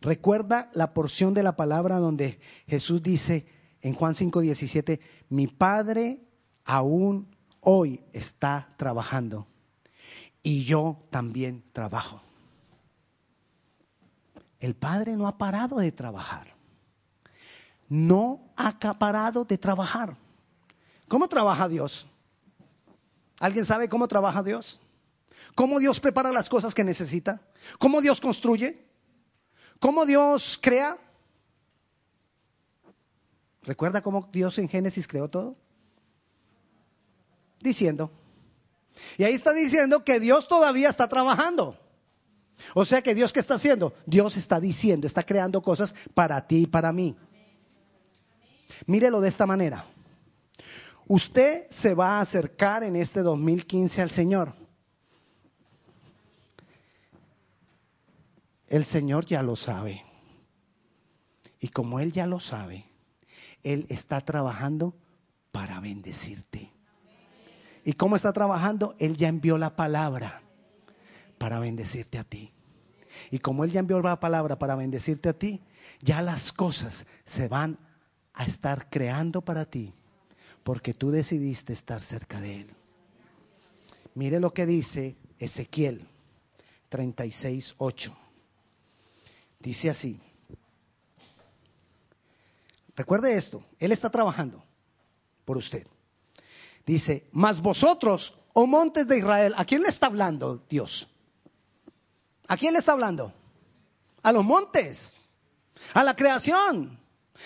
Recuerda 0.02 0.70
la 0.74 0.92
porción 0.92 1.32
de 1.32 1.42
la 1.42 1.56
palabra 1.56 1.96
donde 1.96 2.38
Jesús 2.66 3.02
dice 3.02 3.46
en 3.80 3.94
Juan 3.94 4.14
5:17, 4.14 5.00
mi 5.30 5.46
Padre 5.46 6.20
aún 6.66 7.34
hoy 7.62 8.02
está 8.12 8.74
trabajando 8.76 9.46
y 10.42 10.64
yo 10.64 11.06
también 11.08 11.64
trabajo. 11.72 12.20
El 14.60 14.74
Padre 14.74 15.16
no 15.16 15.26
ha 15.26 15.38
parado 15.38 15.78
de 15.78 15.90
trabajar. 15.90 16.48
No 17.88 18.52
ha 18.56 18.78
parado 18.78 19.46
de 19.46 19.56
trabajar. 19.56 20.18
¿Cómo 21.08 21.28
trabaja 21.28 21.66
Dios? 21.66 22.06
¿Alguien 23.40 23.64
sabe 23.64 23.88
cómo 23.88 24.06
trabaja 24.06 24.42
Dios? 24.42 24.80
¿Cómo 25.54 25.78
Dios 25.78 26.00
prepara 26.00 26.32
las 26.32 26.48
cosas 26.48 26.74
que 26.74 26.84
necesita? 26.84 27.40
¿Cómo 27.78 28.00
Dios 28.00 28.20
construye? 28.20 28.84
¿Cómo 29.78 30.04
Dios 30.04 30.58
crea? 30.60 30.98
¿Recuerda 33.62 34.02
cómo 34.02 34.28
Dios 34.32 34.58
en 34.58 34.68
Génesis 34.68 35.06
creó 35.06 35.28
todo? 35.28 35.56
Diciendo. 37.60 38.10
Y 39.16 39.24
ahí 39.24 39.34
está 39.34 39.52
diciendo 39.52 40.04
que 40.04 40.20
Dios 40.20 40.48
todavía 40.48 40.88
está 40.88 41.08
trabajando. 41.08 41.78
O 42.74 42.84
sea 42.84 43.02
que 43.02 43.14
Dios 43.14 43.32
qué 43.32 43.40
está 43.40 43.54
haciendo? 43.54 43.94
Dios 44.06 44.36
está 44.36 44.60
diciendo, 44.60 45.06
está 45.06 45.24
creando 45.24 45.62
cosas 45.62 45.94
para 46.14 46.46
ti 46.46 46.62
y 46.62 46.66
para 46.66 46.92
mí. 46.92 47.16
Mírelo 48.86 49.20
de 49.20 49.28
esta 49.28 49.46
manera. 49.46 49.86
Usted 51.06 51.66
se 51.68 51.94
va 51.94 52.18
a 52.18 52.20
acercar 52.20 52.82
en 52.82 52.96
este 52.96 53.20
2015 53.20 54.02
al 54.02 54.10
Señor. 54.10 54.63
El 58.74 58.84
Señor 58.84 59.24
ya 59.24 59.40
lo 59.40 59.54
sabe. 59.54 60.02
Y 61.60 61.68
como 61.68 62.00
Él 62.00 62.10
ya 62.10 62.26
lo 62.26 62.40
sabe, 62.40 62.84
Él 63.62 63.86
está 63.88 64.20
trabajando 64.22 64.96
para 65.52 65.78
bendecirte. 65.78 66.72
¿Y 67.84 67.92
cómo 67.92 68.16
está 68.16 68.32
trabajando? 68.32 68.96
Él 68.98 69.16
ya 69.16 69.28
envió 69.28 69.58
la 69.58 69.76
palabra 69.76 70.42
para 71.38 71.60
bendecirte 71.60 72.18
a 72.18 72.24
ti. 72.24 72.50
Y 73.30 73.38
como 73.38 73.62
Él 73.62 73.70
ya 73.70 73.78
envió 73.78 74.02
la 74.02 74.18
palabra 74.18 74.58
para 74.58 74.74
bendecirte 74.74 75.28
a 75.28 75.38
ti, 75.38 75.60
ya 76.00 76.20
las 76.20 76.52
cosas 76.52 77.06
se 77.24 77.46
van 77.46 77.78
a 78.32 78.44
estar 78.44 78.90
creando 78.90 79.40
para 79.40 79.66
ti, 79.66 79.94
porque 80.64 80.94
tú 80.94 81.12
decidiste 81.12 81.72
estar 81.72 82.00
cerca 82.00 82.40
de 82.40 82.62
Él. 82.62 82.66
Mire 84.16 84.40
lo 84.40 84.52
que 84.52 84.66
dice 84.66 85.14
Ezequiel 85.38 86.08
36, 86.88 87.76
8. 87.78 88.23
Dice 89.64 89.88
así. 89.88 90.20
Recuerde 92.94 93.34
esto, 93.34 93.64
Él 93.78 93.92
está 93.92 94.10
trabajando 94.10 94.62
por 95.46 95.56
usted. 95.56 95.86
Dice, 96.84 97.26
mas 97.32 97.62
vosotros, 97.62 98.36
oh 98.52 98.66
montes 98.66 99.08
de 99.08 99.18
Israel, 99.18 99.54
¿a 99.56 99.64
quién 99.64 99.80
le 99.82 99.88
está 99.88 100.06
hablando 100.06 100.62
Dios? 100.68 101.08
¿A 102.46 102.58
quién 102.58 102.74
le 102.74 102.78
está 102.78 102.92
hablando? 102.92 103.32
A 104.22 104.32
los 104.32 104.44
montes, 104.44 105.14
a 105.94 106.04
la 106.04 106.14
creación, 106.14 107.00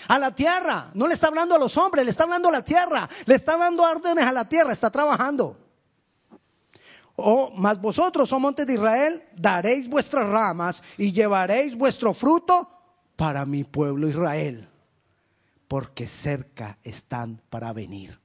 a 0.09 0.19
la 0.19 0.35
tierra. 0.35 0.91
No 0.93 1.07
le 1.07 1.13
está 1.13 1.27
hablando 1.27 1.55
a 1.55 1.59
los 1.59 1.77
hombres, 1.77 2.03
le 2.03 2.11
está 2.11 2.25
hablando 2.25 2.49
a 2.49 2.51
la 2.51 2.65
tierra, 2.65 3.09
le 3.25 3.35
está 3.35 3.55
dando 3.55 3.83
órdenes 3.83 4.25
a 4.25 4.33
la 4.33 4.47
tierra, 4.47 4.73
está 4.73 4.91
trabajando. 4.91 5.57
Oh, 7.23 7.51
mas 7.55 7.79
vosotros, 7.79 8.31
oh 8.31 8.39
montes 8.39 8.65
de 8.65 8.73
Israel, 8.73 9.23
daréis 9.35 9.87
vuestras 9.89 10.27
ramas 10.27 10.83
y 10.97 11.11
llevaréis 11.11 11.75
vuestro 11.75 12.13
fruto 12.13 12.67
para 13.15 13.45
mi 13.45 13.63
pueblo 13.63 14.07
Israel, 14.07 14.67
porque 15.67 16.07
cerca 16.07 16.77
están 16.83 17.41
para 17.49 17.73
venir. 17.73 18.19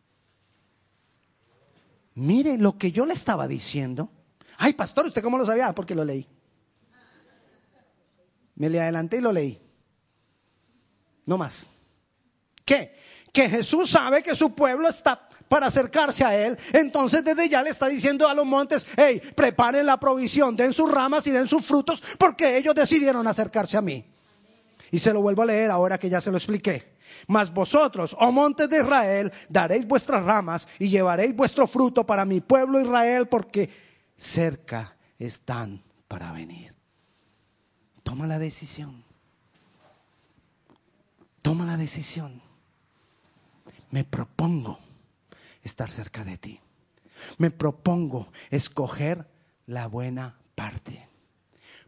Mire 2.15 2.57
lo 2.59 2.79
que 2.79 2.93
yo 2.93 3.05
le 3.07 3.15
estaba 3.15 3.49
diciendo. 3.49 4.09
Ay, 4.57 4.73
pastor, 4.75 5.07
¿usted 5.07 5.23
cómo 5.23 5.37
lo 5.37 5.45
sabía? 5.45 5.75
Porque 5.75 5.95
lo 5.95 6.05
leí. 6.05 6.29
Me 8.55 8.69
le 8.69 8.81
adelanté 8.81 9.17
y 9.17 9.21
lo 9.21 9.33
leí. 9.33 9.61
No 11.27 11.37
más. 11.37 11.69
¿Qué? 12.65 12.97
Que 13.33 13.49
Jesús 13.49 13.91
sabe 13.91 14.23
que 14.23 14.37
su 14.37 14.55
pueblo 14.55 14.89
está 14.89 15.29
para 15.55 15.69
acercarse 15.69 16.25
a 16.25 16.37
Él. 16.37 16.59
Entonces 16.73 17.25
desde 17.25 17.49
ya 17.49 17.63
le 17.63 17.71
está 17.71 17.87
diciendo 17.87 18.27
a 18.27 18.35
los 18.35 18.45
montes, 18.45 18.85
hey, 18.97 19.23
preparen 19.37 19.87
la 19.87 20.01
provisión, 20.01 20.57
den 20.57 20.73
sus 20.73 20.91
ramas 20.91 21.29
y 21.29 21.31
den 21.31 21.47
sus 21.47 21.65
frutos, 21.65 22.03
porque 22.19 22.57
ellos 22.57 22.75
decidieron 22.75 23.25
acercarse 23.29 23.77
a 23.77 23.81
mí. 23.81 24.05
Y 24.91 24.99
se 24.99 25.13
lo 25.13 25.23
vuelvo 25.23 25.43
a 25.43 25.47
leer 25.47 25.71
ahora 25.71 25.97
que 25.97 26.11
ya 26.11 26.21
se 26.21 26.33
lo 26.33 26.39
expliqué. 26.39 26.97
Mas 27.29 27.55
vosotros, 27.55 28.17
oh 28.19 28.33
montes 28.33 28.69
de 28.69 28.79
Israel, 28.79 29.33
daréis 29.49 29.87
vuestras 29.87 30.25
ramas 30.25 30.67
y 30.81 30.89
llevaréis 30.89 31.37
vuestro 31.37 31.69
fruto 31.69 32.05
para 32.05 32.25
mi 32.25 32.41
pueblo 32.41 32.81
Israel, 32.81 33.29
porque 33.29 33.71
cerca 34.17 34.97
están 35.21 35.85
para 36.09 36.33
venir. 36.33 36.75
Toma 38.03 38.27
la 38.27 38.41
decisión. 38.41 39.05
Toma 41.43 41.65
la 41.65 41.77
decisión. 41.77 42.43
Me 43.93 44.03
propongo 44.03 44.81
estar 45.65 45.91
cerca 45.91 46.25
de 46.25 46.39
ti. 46.39 46.61
Me 47.39 47.51
propongo 47.51 48.29
escoger 48.51 49.29
la 49.67 49.87
buena 49.89 50.39
parte. 50.55 51.09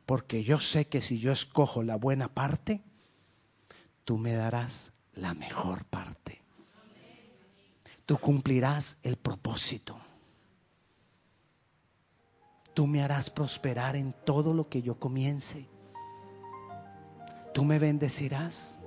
Porque 0.04 0.42
yo 0.42 0.58
sé 0.58 0.86
que 0.86 1.02
si 1.02 1.18
yo 1.18 1.32
escojo 1.32 1.82
la 1.82 1.96
buena 1.96 2.28
parte, 2.28 2.82
tú 4.04 4.18
me 4.18 4.34
darás 4.34 4.92
la 5.14 5.34
mejor 5.34 5.84
parte. 5.84 6.42
Tú 8.06 8.18
cumplirás 8.18 8.98
el 9.02 9.16
propósito. 9.16 9.98
Tú 12.72 12.86
me 12.86 13.02
harás 13.02 13.30
prosperar 13.30 13.96
en 13.96 14.14
todo 14.24 14.54
lo 14.54 14.68
que 14.68 14.82
yo 14.82 14.98
comience. 14.98 15.66
Tú 17.52 17.64
me 17.64 17.78
bendecirás. 17.78 18.78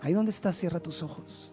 Ahí 0.00 0.14
donde 0.14 0.30
estás, 0.30 0.56
cierra 0.56 0.80
tus 0.80 1.02
ojos. 1.02 1.52